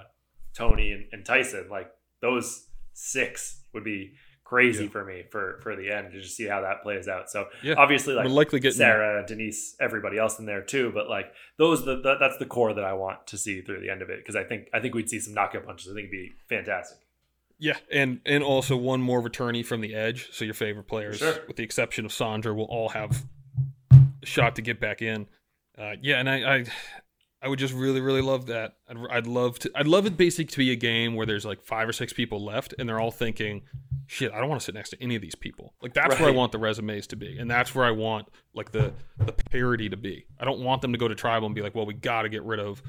[0.54, 2.68] Tony, and, and Tyson, like those
[3.00, 4.90] six would be crazy yeah.
[4.90, 7.30] for me for for the end to just see how that plays out.
[7.30, 7.76] So yeah.
[7.78, 10.92] obviously, like likely get Sarah, Denise, everybody else in there too.
[10.94, 13.90] But like those, the, the, that's the core that I want to see through the
[13.90, 15.88] end of it because I think I think we'd see some knockout punches.
[15.88, 16.98] I think it'd be fantastic.
[17.60, 20.30] Yeah, and and also one more returnee from the edge.
[20.32, 21.40] So your favorite players, sure.
[21.48, 23.24] with the exception of Sandra, will all have
[23.92, 25.28] a shot to get back in.
[25.78, 26.66] Uh, yeah, and I, I
[27.42, 28.74] I would just really, really love that.
[28.90, 29.72] I'd, I'd love to.
[29.74, 32.44] I'd love it basically to be a game where there's like five or six people
[32.44, 33.62] left, and they're all thinking,
[34.08, 36.20] "Shit, I don't want to sit next to any of these people." Like that's right.
[36.20, 39.32] where I want the resumes to be, and that's where I want like the the
[39.32, 40.26] parity to be.
[40.38, 42.30] I don't want them to go to tribal and be like, "Well, we got to
[42.30, 42.82] get rid of."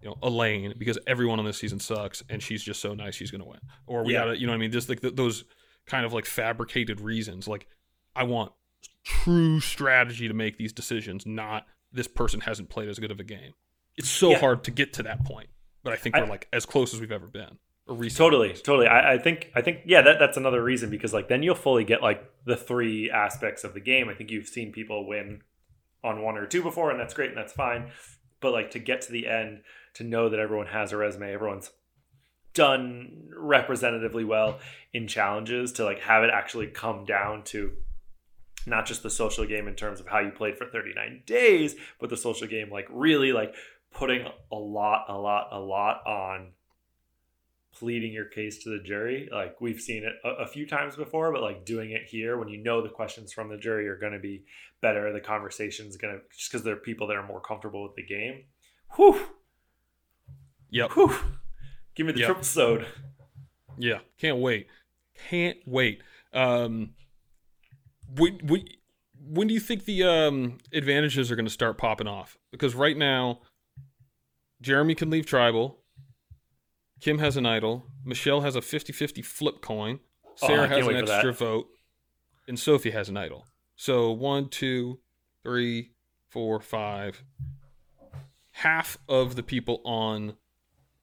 [0.00, 3.32] You know, Elaine because everyone on this season sucks, and she's just so nice, she's
[3.32, 3.58] gonna win.
[3.88, 4.20] Or we yeah.
[4.20, 5.44] gotta, you know, what I mean, just like the, those
[5.86, 7.48] kind of like fabricated reasons.
[7.48, 7.66] Like,
[8.14, 8.52] I want
[9.02, 13.24] true strategy to make these decisions, not this person hasn't played as good of a
[13.24, 13.54] game
[13.98, 14.38] it's so yeah.
[14.38, 15.48] hard to get to that point.
[15.82, 17.58] But I think we're like as close as we've ever been.
[18.18, 18.86] Totally, totally.
[18.86, 21.84] I, I, think I think yeah, that, that's another reason because like then you'll fully
[21.84, 24.08] get like the three aspects of the game.
[24.08, 25.42] I think you've seen people win
[26.04, 27.90] on one or two before, and that's great and that's fine.
[28.40, 29.62] But like to get to the end,
[29.94, 31.70] to know that everyone has a resume, everyone's
[32.52, 34.58] done representatively well
[34.92, 37.72] in challenges, to like have it actually come down to
[38.66, 42.10] not just the social game in terms of how you played for 39 days, but
[42.10, 43.54] the social game like really like
[43.92, 46.52] putting a lot, a lot, a lot on
[47.78, 49.28] pleading your case to the jury.
[49.30, 52.48] Like we've seen it a, a, few times before, but like doing it here when
[52.48, 54.44] you know the questions from the jury are going to be
[54.80, 58.02] better, the conversation's going to just because they're people that are more comfortable with the
[58.02, 58.44] game.
[58.96, 59.20] Whew.
[60.70, 60.92] Yep.
[60.92, 61.14] Whew.
[61.94, 62.26] Give me the yep.
[62.26, 62.86] triple sode.
[63.78, 64.66] Yeah, can't wait.
[65.28, 66.02] Can't wait.
[66.32, 66.94] Um,
[68.16, 68.78] we, we,
[69.20, 72.38] when do you think the um, advantages are going to start popping off?
[72.50, 73.40] Because right now,
[74.60, 75.78] Jeremy can leave tribal.
[77.00, 77.84] Kim has an idol.
[78.04, 80.00] Michelle has a 50 50 flip coin.
[80.42, 81.68] Oh, Sarah oh, has an extra vote.
[82.46, 83.46] And Sophie has an idol.
[83.76, 84.98] So one, two,
[85.42, 85.92] three,
[86.28, 87.22] four, five.
[88.52, 90.34] Half of the people on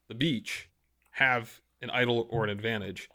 [0.10, 0.70] the beach
[1.12, 3.10] have an idol or an advantage.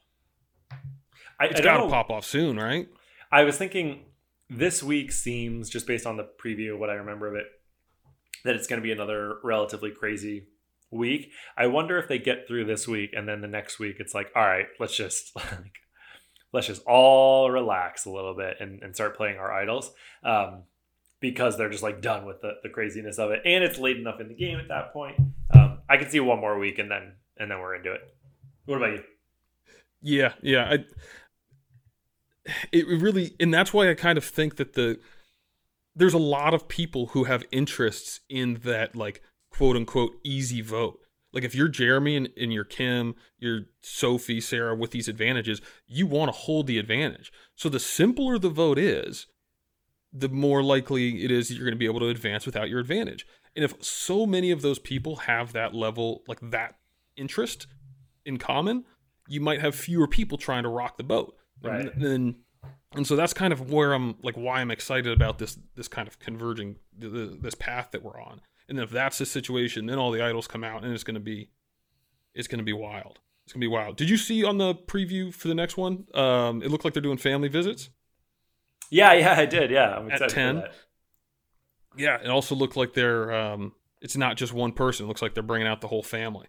[1.39, 2.89] I, it's got to pop off soon, right?
[3.33, 4.05] I was thinking
[4.49, 7.47] this week seems, just based on the preview, what I remember of it,
[8.45, 10.47] that it's going to be another relatively crazy
[10.91, 11.31] week.
[11.57, 14.31] I wonder if they get through this week and then the next week it's like,
[14.35, 15.81] all right, let's just like
[16.53, 19.93] let's just all relax a little bit and, and start playing our idols.
[20.25, 20.65] Um,
[21.21, 23.43] because they're just like done with the, the craziness of it.
[23.45, 25.17] And it's late enough in the game at that point.
[25.51, 28.01] Um, I can see one more week and then and then we're into it.
[28.65, 29.03] What about you?
[30.03, 30.71] Yeah, yeah.
[30.71, 30.85] I
[32.73, 34.99] it really and that's why I kind of think that the
[35.95, 40.99] there's a lot of people who have interests in that like quote unquote easy vote.
[41.33, 46.07] Like if you're Jeremy and, and you're Kim, you're Sophie, Sarah with these advantages, you
[46.07, 47.33] want to hold the advantage.
[47.55, 49.27] So the simpler the vote is,
[50.13, 52.81] the more likely it is that you're going to be able to advance without your
[52.81, 53.27] advantage.
[53.55, 56.77] And if so many of those people have that level, like that
[57.17, 57.69] interest
[58.25, 58.85] in common,
[59.29, 61.37] you might have fewer people trying to rock the boat.
[61.63, 61.93] Right.
[61.95, 62.35] And, and,
[62.95, 66.09] and so that's kind of where I'm like why I'm excited about this this kind
[66.09, 68.41] of converging this path that we're on.
[68.69, 71.21] And if that's the situation, then all the idols come out and it's going to
[71.21, 71.51] be
[72.35, 73.19] it's going to be wild.
[73.45, 73.97] It's going to be wild.
[73.97, 76.07] Did you see on the preview for the next one?
[76.15, 77.91] Um, it looked like they're doing family visits.
[78.91, 79.71] Yeah, yeah, I did.
[79.71, 80.65] Yeah, I'm excited at ten.
[81.97, 83.33] Yeah, it also looked like they're.
[83.33, 85.07] Um, it's not just one person.
[85.07, 86.47] It looks like they're bringing out the whole family.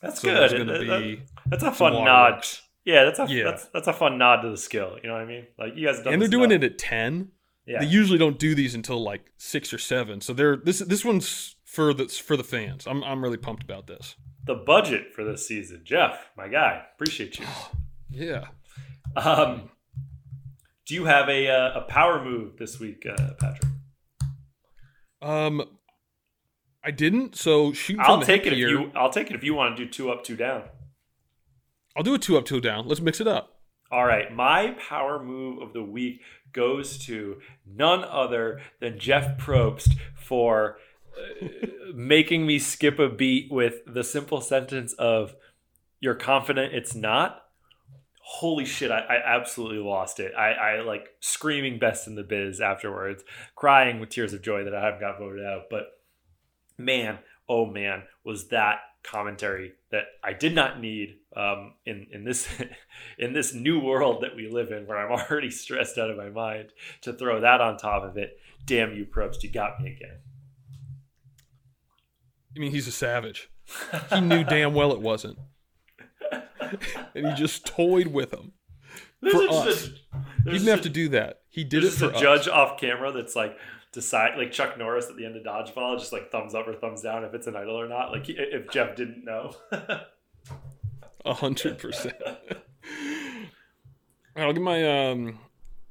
[0.00, 0.50] That's so good.
[0.50, 2.34] Gonna it, be that's a fun nod.
[2.34, 2.62] Works.
[2.84, 3.44] Yeah, that's a yeah.
[3.44, 4.98] That's, that's a fun nod to the skill.
[5.02, 5.46] You know what I mean?
[5.58, 5.98] Like you guys.
[6.04, 7.30] and they're doing it at ten.
[7.66, 7.80] Yeah.
[7.80, 10.20] They usually don't do these until like six or seven.
[10.20, 12.86] So they're this this one's for the for the fans.
[12.86, 14.16] I'm I'm really pumped about this.
[14.44, 17.46] The budget for this season, Jeff, my guy, appreciate you.
[18.10, 18.46] yeah.
[19.14, 19.70] Um,
[20.86, 23.70] do you have a uh, a power move this week, uh, Patrick?
[25.20, 25.62] Um,
[26.82, 27.36] I didn't.
[27.36, 28.00] So shoot.
[28.00, 28.90] I'll take it if you.
[28.96, 30.64] I'll take it if you want to do two up, two down.
[31.96, 32.88] I'll do a two up, two down.
[32.88, 33.60] Let's mix it up.
[33.90, 34.32] All right.
[34.32, 36.20] My power move of the week
[36.52, 40.78] goes to none other than Jeff Probst for
[41.16, 41.46] uh,
[41.94, 45.34] making me skip a beat with the simple sentence of
[46.00, 47.42] "You're confident it's not."
[48.24, 50.32] holy shit, I, I absolutely lost it.
[50.34, 53.24] I, I like screaming best in the biz afterwards,
[53.54, 55.64] crying with tears of joy that I haven't got voted out.
[55.68, 55.88] But
[56.78, 57.18] man,
[57.48, 62.48] oh man, was that commentary that I did not need um, in in this
[63.18, 66.30] in this new world that we live in, where I'm already stressed out of my
[66.30, 66.70] mind.
[67.02, 70.18] To throw that on top of it, damn you, Probst, you got me again.
[72.54, 73.50] I mean, he's a savage.
[74.10, 75.38] He knew damn well it wasn't.
[77.14, 78.52] and he just toyed with him
[79.22, 79.64] this for us.
[79.64, 79.92] Just,
[80.44, 81.40] he didn't have to do that.
[81.48, 82.20] He did it for a us.
[82.20, 83.56] judge off camera that's like
[83.92, 87.02] decide like Chuck Norris at the end of Dodgeball, just like thumbs up or thumbs
[87.02, 88.10] down if it's an idol or not.
[88.10, 89.54] Like if Jeff didn't know.
[91.24, 92.16] A hundred percent.
[94.36, 95.38] I'll give my um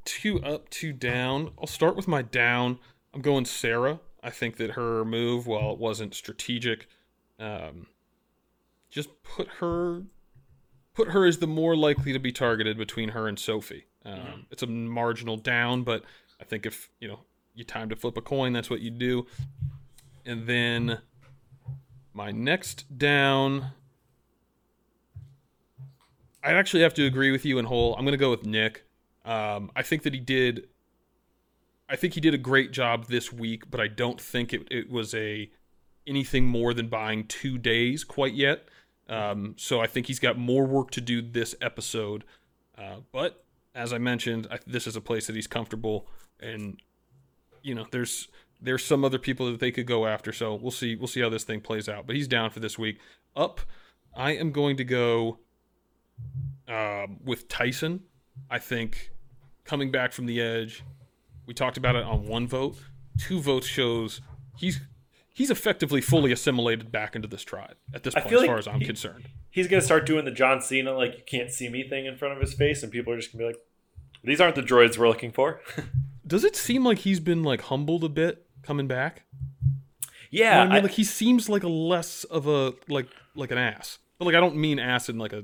[0.05, 1.51] two up, two down.
[1.59, 2.79] I'll start with my down.
[3.13, 3.99] I'm going Sarah.
[4.23, 6.87] I think that her move, while it wasn't strategic,
[7.39, 7.87] um,
[8.89, 10.03] just put her
[10.93, 13.85] put her as the more likely to be targeted between her and Sophie.
[14.05, 14.39] Um, mm-hmm.
[14.51, 16.03] It's a marginal down, but
[16.39, 17.19] I think if you know
[17.53, 19.25] you time to flip a coin, that's what you do.
[20.25, 20.99] And then
[22.13, 23.71] my next down,
[26.43, 27.95] I actually have to agree with you in whole.
[27.95, 28.85] I'm going to go with Nick.
[29.25, 30.67] Um, I think that he did.
[31.87, 34.89] I think he did a great job this week, but I don't think it, it
[34.89, 35.51] was a
[36.07, 38.67] anything more than buying two days quite yet.
[39.07, 42.23] Um, so I think he's got more work to do this episode.
[42.77, 43.43] Uh, but
[43.75, 46.07] as I mentioned, I, this is a place that he's comfortable,
[46.39, 46.79] and
[47.61, 48.29] you know, there's
[48.61, 50.31] there's some other people that they could go after.
[50.31, 52.07] So we'll see we'll see how this thing plays out.
[52.07, 52.99] But he's down for this week.
[53.35, 53.61] Up,
[54.15, 55.39] I am going to go
[56.67, 58.01] uh, with Tyson.
[58.49, 59.11] I think
[59.65, 60.83] coming back from the edge,
[61.45, 62.77] we talked about it on one vote.
[63.17, 64.21] Two votes shows
[64.57, 64.81] he's
[65.33, 68.67] he's effectively fully assimilated back into this tribe at this point, as far like as
[68.67, 69.25] I'm he, concerned.
[69.49, 72.33] He's gonna start doing the John Cena like you can't see me thing in front
[72.33, 73.59] of his face, and people are just gonna be like,
[74.23, 75.61] "These aren't the droids we're looking for."
[76.27, 79.23] Does it seem like he's been like humbled a bit coming back?
[80.29, 83.07] Yeah, you know I mean, I, like he seems like a less of a like
[83.35, 85.43] like an ass, but like I don't mean ass in like a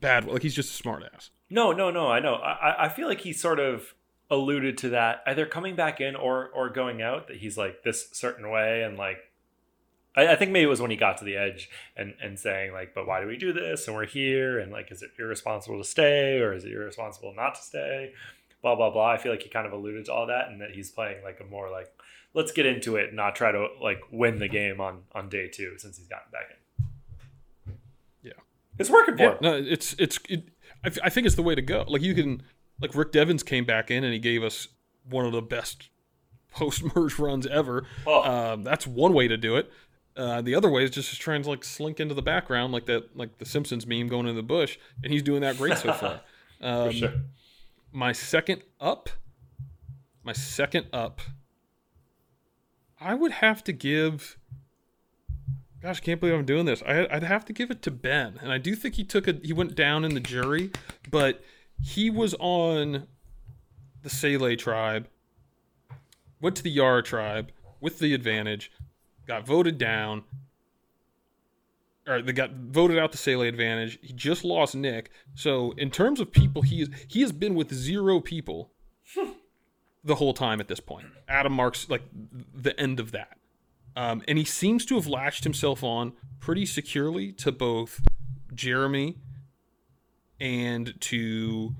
[0.00, 0.24] bad.
[0.24, 1.30] Like he's just a smart ass.
[1.48, 2.08] No, no, no.
[2.08, 2.34] I know.
[2.34, 3.94] I I feel like he's sort of
[4.30, 8.08] alluded to that either coming back in or or going out that he's like this
[8.12, 9.18] certain way and like
[10.16, 12.72] I, I, think maybe it was when he got to the edge and and saying
[12.72, 15.78] like but why do we do this and we're here and like is it irresponsible
[15.78, 18.12] to stay or is it irresponsible not to stay
[18.62, 20.70] blah blah blah I feel like he kind of alluded to all that and that
[20.70, 21.92] he's playing like a more like
[22.32, 25.74] let's get into it not try to like win the game on on day two
[25.78, 26.56] since he's gotten back in
[28.80, 30.48] it's working for yeah, him no it's it's it,
[30.84, 32.42] I, I think it's the way to go like you can
[32.80, 34.68] like Rick Devens came back in and he gave us
[35.08, 35.90] one of the best
[36.50, 37.84] post merge runs ever.
[38.06, 38.22] Oh.
[38.22, 39.70] Um, that's one way to do it.
[40.16, 43.16] Uh, the other way is just trying to like slink into the background like that,
[43.16, 46.20] like the Simpsons meme going in the bush, and he's doing that great so far.
[46.62, 47.14] Um, sure.
[47.90, 49.08] My second up,
[50.22, 51.22] my second up,
[53.00, 54.36] I would have to give.
[55.82, 56.82] Gosh, I can't believe I'm doing this.
[56.86, 59.38] I, I'd have to give it to Ben, and I do think he took a
[59.42, 60.70] he went down in the jury,
[61.10, 61.42] but
[61.80, 63.06] he was on
[64.02, 65.08] the Sele tribe,
[66.40, 67.50] went to the Yara tribe
[67.80, 68.70] with the advantage,
[69.26, 70.24] got voted down,
[72.06, 73.98] or they got voted out the Sele advantage.
[74.02, 75.10] He just lost Nick.
[75.34, 78.70] So in terms of people, he is he has been with zero people
[80.04, 81.06] the whole time at this point.
[81.26, 82.02] Adam marks like
[82.54, 83.38] the end of that.
[83.96, 88.00] Um, and he seems to have latched himself on pretty securely to both
[88.54, 89.18] Jeremy
[90.40, 91.74] and to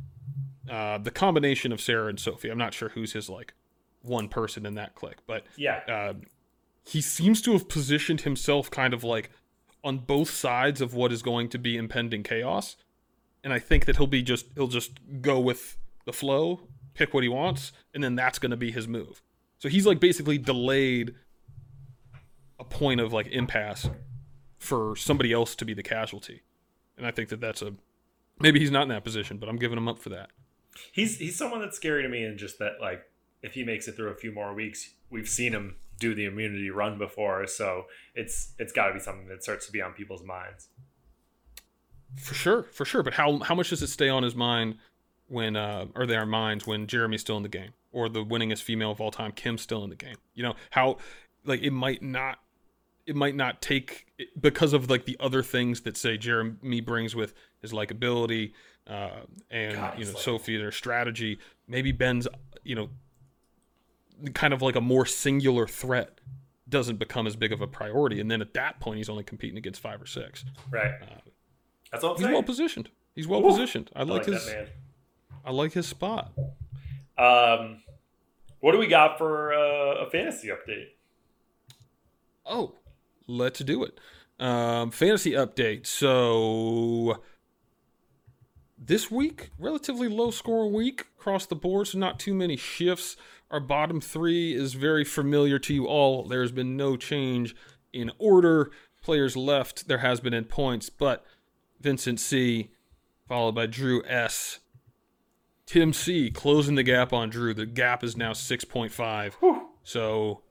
[0.69, 2.51] uh, the combination of Sarah and Sophie.
[2.51, 3.55] I'm not sure who's his like
[4.03, 6.15] one person in that clique, but yeah, uh,
[6.85, 9.31] he seems to have positioned himself kind of like
[9.83, 12.77] on both sides of what is going to be impending chaos.
[13.43, 16.61] And I think that he'll be just he'll just go with the flow,
[16.95, 19.23] pick what he wants, and then that's going to be his move.
[19.59, 21.15] So he's like basically delayed
[22.61, 23.89] a point of like impasse
[24.59, 26.43] for somebody else to be the casualty.
[26.97, 27.73] And I think that that's a
[28.39, 30.31] maybe he's not in that position, but I'm giving him up for that.
[30.93, 33.03] He's he's someone that's scary to me and just that like
[33.43, 36.71] if he makes it through a few more weeks, we've seen him do the immunity
[36.71, 40.23] run before, so it's it's got to be something that starts to be on people's
[40.23, 40.69] minds.
[42.17, 43.03] For sure, for sure.
[43.03, 44.77] But how how much does it stay on his mind
[45.29, 48.91] when uh or their minds when Jeremy's still in the game or the winningest female
[48.91, 50.17] of all time Kim's still in the game?
[50.35, 50.99] You know how
[51.45, 52.41] like it might not
[53.11, 54.07] it might not take
[54.41, 58.53] because of like the other things that say Jeremy brings with his likability
[58.87, 60.23] uh, and God, you know like...
[60.23, 61.41] Sophie their strategy.
[61.67, 62.29] Maybe Ben's
[62.63, 62.89] you know
[64.33, 66.21] kind of like a more singular threat
[66.69, 69.59] doesn't become as big of a priority, and then at that point he's only competing
[69.59, 70.45] against five or six.
[70.71, 70.93] Right.
[71.03, 71.07] Uh,
[71.91, 72.17] That's all.
[72.17, 72.91] he's well positioned.
[73.17, 73.91] He's well Ooh, positioned.
[73.97, 74.55] I like, I like his.
[75.45, 76.31] I like his spot.
[77.19, 77.83] Um,
[78.61, 80.91] what do we got for uh, a fantasy update?
[82.47, 82.75] Oh,
[83.31, 83.99] let's do it.
[84.39, 85.87] Um, fantasy update.
[85.87, 87.23] So
[88.79, 93.17] this week, relatively low score week across the board, so not too many shifts.
[93.51, 96.25] Our bottom three is very familiar to you all.
[96.25, 97.55] There's been no change
[97.93, 98.71] in order.
[99.03, 101.25] Players left, there has been in points, but
[101.81, 102.71] Vincent C,
[103.29, 104.61] followed by Drew S.
[105.67, 107.55] Tim C closing the gap on Drew.
[107.55, 109.63] The gap is now 6.5.
[109.85, 110.43] So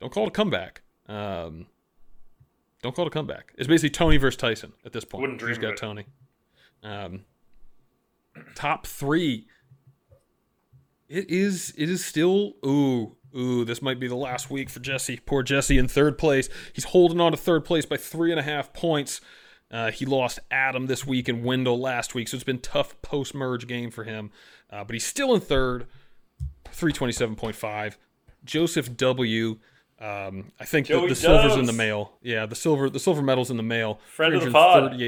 [0.00, 0.82] don't call it a comeback.
[1.08, 1.66] Um,
[2.82, 3.52] don't call it a comeback.
[3.56, 5.22] It's basically Tony versus Tyson at this point.
[5.22, 5.76] Wouldn't dream Who's got it.
[5.78, 6.06] Tony?
[6.82, 7.24] Um,
[8.54, 9.46] top three.
[11.08, 11.72] It is.
[11.76, 12.54] It is still.
[12.64, 13.64] Ooh, ooh.
[13.64, 15.20] This might be the last week for Jesse.
[15.24, 16.48] Poor Jesse in third place.
[16.72, 19.20] He's holding on to third place by three and a half points.
[19.70, 23.34] Uh, he lost Adam this week and Wendell last week, so it's been tough post
[23.34, 24.30] merge game for him.
[24.70, 25.86] Uh, but he's still in third,
[26.70, 27.98] three twenty seven point five.
[28.44, 29.58] Joseph W.
[30.00, 32.12] Um, I think the, the silver's in the mail.
[32.22, 33.98] Yeah, the silver the silver medal's in the mail.
[34.12, 35.00] Friend of the pod.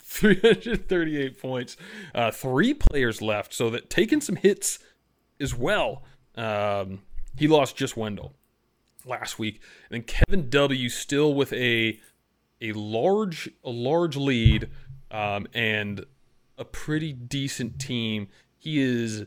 [0.00, 1.76] 338 points.
[2.14, 4.78] Uh, three players left, so that taking some hits
[5.40, 6.02] as well.
[6.34, 7.02] Um,
[7.36, 8.34] he lost just Wendell
[9.06, 12.00] last week, and then Kevin W still with a
[12.60, 14.68] a large a large lead
[15.10, 16.04] um, and
[16.58, 18.28] a pretty decent team.
[18.58, 19.24] He is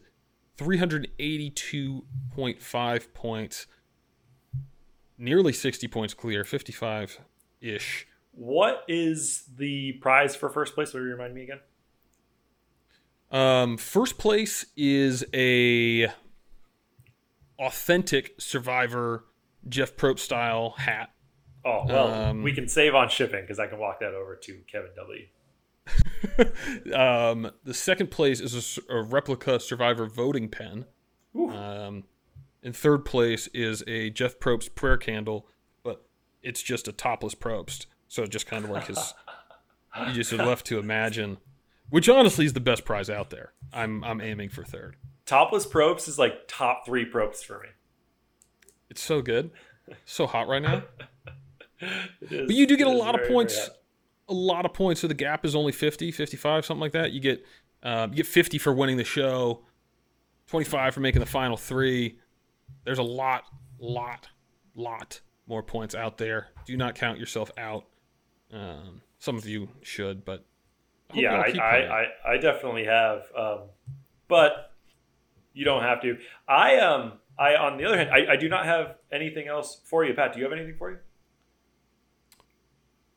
[0.58, 3.68] 382.5 points,
[5.18, 7.20] nearly 60 points clear, 55
[7.62, 8.08] ish.
[8.32, 10.94] What is the prize for first place?
[10.94, 11.60] Will you remind me again?
[13.32, 16.08] Um, first place is a
[17.58, 19.26] authentic Survivor
[19.68, 21.12] Jeff Probst style hat.
[21.64, 24.60] Oh well, um, we can save on shipping because I can walk that over to
[24.72, 25.26] Kevin W.
[26.96, 30.86] um, the second place is a, a replica Survivor voting pen.
[31.36, 32.04] Um,
[32.66, 35.48] in third place is a Jeff Probst prayer candle,
[35.84, 36.04] but
[36.42, 37.86] it's just a topless Probst.
[38.08, 39.14] So just kind of like his,
[40.08, 41.38] you just are left to imagine,
[41.92, 43.54] which honestly is the best prize out there.
[43.72, 44.96] I'm I'm aiming for third.
[45.28, 47.70] Topless Probst is like top three Probst for me.
[48.90, 49.52] It's so good,
[50.06, 50.84] so hot right now.
[51.80, 53.70] but you do get a lot of points.
[54.28, 55.02] A lot of points.
[55.02, 57.12] So the gap is only 50, 55, something like that.
[57.12, 57.46] You get
[57.84, 59.62] um, you get 50 for winning the show,
[60.48, 62.18] 25 for making the final three.
[62.84, 63.46] There's a lot,
[63.80, 64.28] lot,
[64.76, 66.48] lot more points out there.
[66.66, 67.86] Do not count yourself out.
[68.52, 70.46] Um, some of you should, but
[71.12, 73.24] I yeah, I, I, I, I, definitely have.
[73.38, 73.60] Um,
[74.28, 74.72] but
[75.54, 76.18] you don't have to.
[76.48, 80.06] I um I on the other hand, I, I do not have anything else for
[80.06, 80.34] you, Pat.
[80.34, 80.98] Do you have anything for you?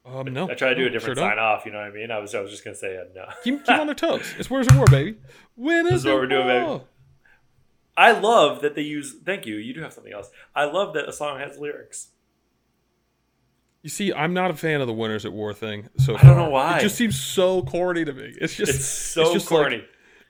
[0.04, 0.50] Um, no.
[0.50, 1.66] I try to do a different sure sign off.
[1.66, 2.10] You know what I mean?
[2.10, 3.26] I was I was just gonna say uh, no.
[3.44, 4.34] keep, keep on their toes.
[4.38, 5.18] It's Winners at War, baby.
[5.56, 6.82] Winners this is what we're doing, baby.
[7.98, 9.16] I love that they use.
[9.26, 9.56] Thank you.
[9.56, 10.30] You do have something else.
[10.54, 12.10] I love that a song has lyrics.
[13.82, 15.88] You see, I'm not a fan of the winners at war thing.
[15.98, 16.78] So I don't know why.
[16.78, 18.34] It just seems so corny to me.
[18.40, 19.78] It's just it's so it's just corny.
[19.78, 19.88] Like,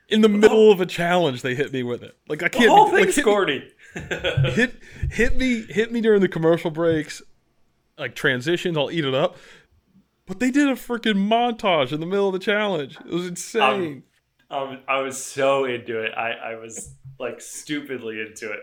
[0.08, 2.16] in the middle of a challenge, they hit me with it.
[2.26, 2.64] Like I can't.
[2.64, 3.68] The whole thing's like, corny.
[3.94, 4.74] hit
[5.10, 7.20] hit me hit me during the commercial breaks,
[7.98, 8.78] like transitions.
[8.78, 9.36] I'll eat it up.
[10.24, 12.96] But they did a freaking montage in the middle of the challenge.
[12.98, 14.04] It was insane.
[14.50, 16.12] Um, um, I was so into it.
[16.16, 18.60] I, I was like stupidly into it.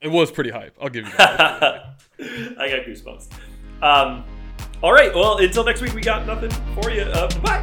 [0.00, 0.76] It was pretty hype.
[0.80, 2.00] I'll give you that.
[2.20, 3.28] I got goosebumps.
[3.82, 4.24] Um,
[4.82, 5.14] all right.
[5.14, 6.50] Well, until next week, we got nothing
[6.80, 7.02] for you.
[7.02, 7.60] Uh, bye.